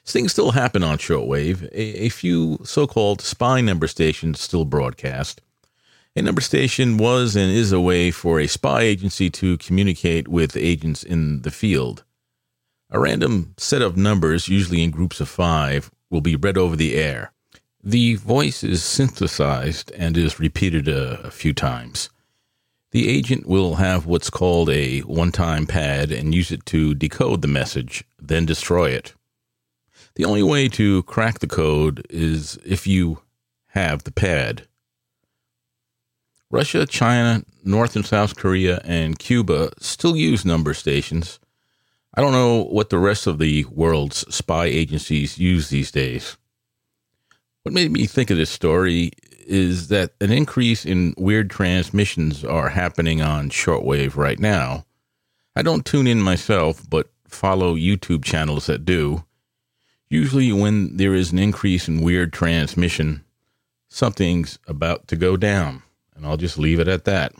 Things 0.06 0.34
still 0.34 0.52
happen 0.52 0.84
on 0.84 0.98
shortwave. 0.98 1.64
A, 1.72 2.08
a 2.08 2.10
few 2.10 2.60
so 2.66 2.86
called 2.86 3.22
spy 3.22 3.62
number 3.62 3.88
stations 3.88 4.42
still 4.42 4.66
broadcast. 4.66 5.42
A 6.18 6.22
number 6.22 6.42
station 6.42 6.98
was 6.98 7.38
and 7.38 7.50
is 7.50 7.72
a 7.72 7.80
way 7.80 8.12
for 8.12 8.42
a 8.42 8.48
spy 8.48 8.82
agency 8.82 9.30
to 9.30 9.58
communicate 9.58 10.28
with 10.28 10.58
agents 10.58 11.02
in 11.02 11.44
the 11.44 11.52
field. 11.52 12.04
A 12.90 13.00
random 13.00 13.54
set 13.56 13.82
of 13.82 13.96
numbers, 13.96 14.50
usually 14.50 14.84
in 14.84 14.92
groups 14.92 15.22
of 15.22 15.30
five, 15.30 15.92
will 16.10 16.20
be 16.20 16.36
read 16.36 16.58
over 16.58 16.76
the 16.76 16.96
air. 16.96 17.32
The 17.84 18.16
voice 18.16 18.62
is 18.64 18.84
synthesized 18.84 19.92
and 19.94 20.18
is 20.18 20.40
repeated 20.40 20.90
a, 20.90 21.22
a 21.22 21.32
few 21.32 21.54
times. 21.54 22.10
The 22.92 23.08
agent 23.08 23.46
will 23.46 23.76
have 23.76 24.06
what's 24.06 24.30
called 24.30 24.70
a 24.70 25.00
one 25.02 25.32
time 25.32 25.66
pad 25.66 26.12
and 26.12 26.36
use 26.36 26.52
it 26.52 26.66
to 26.68 26.94
decode 26.94 27.42
the 27.42 27.48
message, 27.48 28.04
then 28.20 28.46
destroy 28.46 28.90
it. 28.90 29.14
The 30.16 30.26
only 30.26 30.44
way 30.44 30.68
to 30.70 31.04
crack 31.04 31.40
the 31.40 31.48
code 31.48 32.06
is 32.10 32.60
if 32.66 32.86
you 32.86 33.22
have 33.68 34.04
the 34.04 34.12
pad. 34.12 34.68
Russia, 36.52 36.86
China, 36.86 37.44
North 37.64 37.96
and 37.96 38.06
South 38.06 38.36
Korea, 38.36 38.82
and 38.84 39.20
Cuba 39.20 39.72
still 39.80 40.18
use 40.18 40.44
number 40.44 40.74
stations. 40.74 41.40
I 42.16 42.22
don't 42.22 42.34
know 42.34 42.64
what 42.64 42.90
the 42.90 42.98
rest 42.98 43.28
of 43.28 43.38
the 43.38 43.66
world's 43.66 44.26
spy 44.34 44.66
agencies 44.66 45.38
use 45.38 45.70
these 45.70 45.92
days. 45.92 46.38
What 47.70 47.76
made 47.76 47.92
me 47.92 48.08
think 48.08 48.32
of 48.32 48.38
this 48.38 48.50
story 48.50 49.12
is 49.46 49.90
that 49.90 50.14
an 50.22 50.32
increase 50.32 50.88
in 50.88 51.14
weird 51.20 51.52
transmissions 51.52 52.44
are 52.44 52.70
happening 52.70 53.22
on 53.22 53.52
shortwave 53.52 54.16
right 54.16 54.40
now. 54.40 54.88
I 55.56 55.62
don't 55.62 55.86
tune 55.86 56.08
in 56.08 56.20
myself, 56.20 56.82
but 56.90 57.12
follow 57.28 57.76
YouTube 57.76 58.24
channels 58.24 58.66
that 58.66 58.86
do. 58.86 59.24
Usually, 60.10 60.52
when 60.52 60.98
there 60.98 61.14
is 61.14 61.32
an 61.32 61.38
increase 61.38 61.88
in 61.88 62.02
weird 62.02 62.34
transmission, 62.34 63.24
something's 63.88 64.58
about 64.66 65.08
to 65.10 65.16
go 65.16 65.38
down, 65.38 65.84
and 66.16 66.26
I'll 66.26 66.38
just 66.38 66.58
leave 66.58 66.80
it 66.80 66.88
at 66.88 67.06
that. 67.06 67.34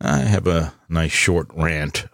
I 0.00 0.18
have 0.18 0.46
a 0.46 0.72
nice 0.88 1.10
short 1.10 1.48
rant. 1.52 2.06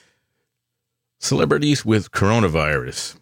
Celebrities 1.18 1.84
with 1.84 2.10
coronavirus. 2.10 3.19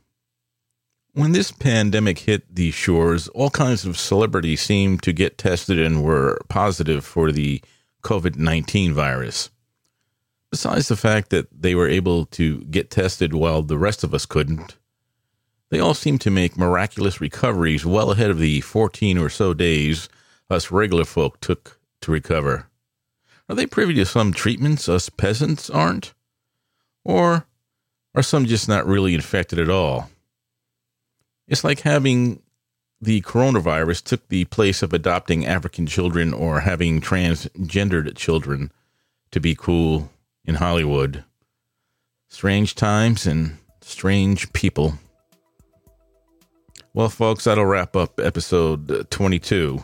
When 1.18 1.32
this 1.32 1.50
pandemic 1.50 2.20
hit 2.20 2.54
these 2.54 2.74
shores, 2.74 3.26
all 3.26 3.50
kinds 3.50 3.84
of 3.84 3.98
celebrities 3.98 4.60
seemed 4.60 5.02
to 5.02 5.12
get 5.12 5.36
tested 5.36 5.76
and 5.76 6.04
were 6.04 6.38
positive 6.48 7.04
for 7.04 7.32
the 7.32 7.60
COVID 8.04 8.36
19 8.36 8.94
virus. 8.94 9.50
Besides 10.52 10.86
the 10.86 10.94
fact 10.94 11.30
that 11.30 11.48
they 11.50 11.74
were 11.74 11.88
able 11.88 12.26
to 12.26 12.58
get 12.66 12.92
tested 12.92 13.34
while 13.34 13.62
the 13.62 13.76
rest 13.76 14.04
of 14.04 14.14
us 14.14 14.26
couldn't, 14.26 14.76
they 15.70 15.80
all 15.80 15.92
seemed 15.92 16.20
to 16.20 16.30
make 16.30 16.56
miraculous 16.56 17.20
recoveries 17.20 17.84
well 17.84 18.12
ahead 18.12 18.30
of 18.30 18.38
the 18.38 18.60
14 18.60 19.18
or 19.18 19.28
so 19.28 19.52
days 19.52 20.08
us 20.48 20.70
regular 20.70 21.04
folk 21.04 21.40
took 21.40 21.80
to 22.00 22.12
recover. 22.12 22.68
Are 23.48 23.56
they 23.56 23.66
privy 23.66 23.94
to 23.94 24.06
some 24.06 24.32
treatments 24.32 24.88
us 24.88 25.08
peasants 25.08 25.68
aren't? 25.68 26.14
Or 27.04 27.48
are 28.14 28.22
some 28.22 28.46
just 28.46 28.68
not 28.68 28.86
really 28.86 29.14
infected 29.14 29.58
at 29.58 29.68
all? 29.68 30.10
It's 31.48 31.64
like 31.64 31.80
having 31.80 32.42
the 33.00 33.22
coronavirus 33.22 34.04
took 34.04 34.28
the 34.28 34.44
place 34.46 34.82
of 34.82 34.92
adopting 34.92 35.46
African 35.46 35.86
children 35.86 36.34
or 36.34 36.60
having 36.60 37.00
transgendered 37.00 38.14
children 38.16 38.70
to 39.30 39.40
be 39.40 39.54
cool 39.54 40.10
in 40.44 40.56
Hollywood. 40.56 41.24
Strange 42.28 42.74
times 42.74 43.26
and 43.26 43.56
strange 43.80 44.52
people. 44.52 44.94
Well, 46.92 47.08
folks, 47.08 47.44
that'll 47.44 47.64
wrap 47.64 47.96
up 47.96 48.20
episode 48.20 49.10
22. 49.10 49.82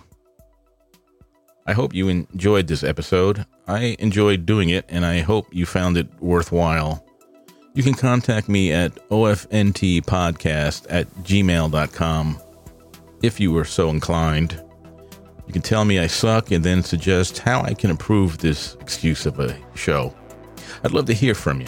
I 1.67 1.73
hope 1.73 1.95
you 1.95 2.09
enjoyed 2.09 2.67
this 2.67 2.85
episode. 2.85 3.47
I 3.67 3.97
enjoyed 3.99 4.45
doing 4.45 4.69
it, 4.69 4.85
and 4.89 5.07
I 5.07 5.21
hope 5.21 5.47
you 5.51 5.65
found 5.65 5.97
it 5.97 6.09
worthwhile. 6.21 7.07
You 7.77 7.83
can 7.83 7.95
contact 7.95 8.49
me 8.49 8.73
at 8.73 8.95
ofntpodcast 9.09 10.87
at 10.89 11.13
gmail.com 11.17 12.41
if 13.21 13.41
you 13.41 13.51
were 13.51 13.65
so 13.65 13.91
inclined. 13.91 14.63
You 15.49 15.53
can 15.53 15.61
tell 15.61 15.85
me 15.85 15.99
I 15.99 16.07
suck 16.07 16.53
and 16.53 16.63
then 16.63 16.85
suggest 16.85 17.39
how 17.39 17.63
I 17.63 17.75
can 17.75 17.91
improve 17.91 18.39
this 18.39 18.77
excuse 18.81 19.27
of 19.27 19.41
a 19.41 19.59
show. 19.75 20.15
I'd 20.85 20.93
love 20.93 21.07
to 21.07 21.15
hear 21.15 21.35
from 21.35 21.63
you. 21.63 21.67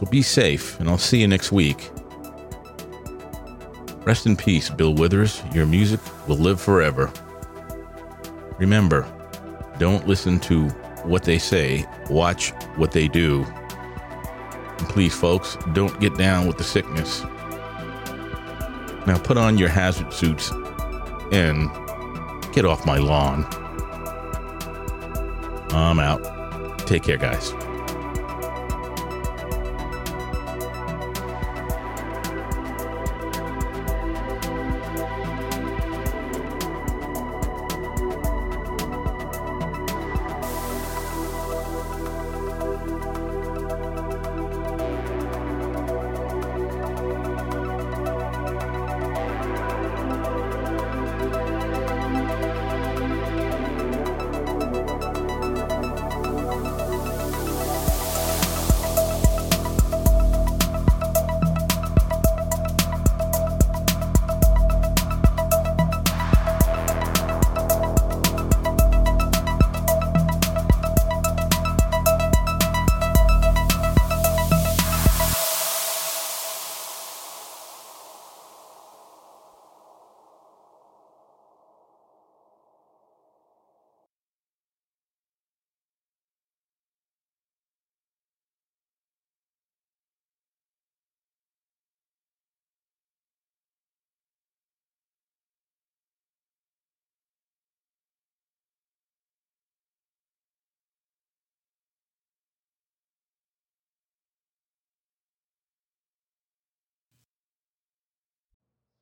So 0.00 0.06
be 0.10 0.20
safe, 0.20 0.80
and 0.80 0.90
I'll 0.90 0.98
see 0.98 1.20
you 1.20 1.28
next 1.28 1.52
week. 1.52 1.88
Rest 4.04 4.26
in 4.26 4.36
peace, 4.36 4.68
Bill 4.68 4.94
Withers. 4.94 5.44
Your 5.54 5.66
music 5.66 6.00
will 6.26 6.38
live 6.38 6.60
forever. 6.60 7.12
Remember, 8.58 9.06
don't 9.78 10.08
listen 10.08 10.40
to 10.40 10.68
what 11.04 11.22
they 11.22 11.38
say, 11.38 11.86
watch 12.08 12.50
what 12.74 12.90
they 12.90 13.06
do. 13.06 13.46
Please, 14.88 15.14
folks, 15.14 15.56
don't 15.72 15.98
get 16.00 16.16
down 16.16 16.46
with 16.46 16.58
the 16.58 16.64
sickness. 16.64 17.22
Now 19.06 19.18
put 19.22 19.36
on 19.36 19.58
your 19.58 19.68
hazard 19.68 20.12
suits 20.12 20.52
and 21.32 21.70
get 22.52 22.64
off 22.64 22.84
my 22.84 22.98
lawn. 22.98 23.46
I'm 25.70 26.00
out. 26.00 26.78
Take 26.86 27.04
care, 27.04 27.16
guys. 27.16 27.54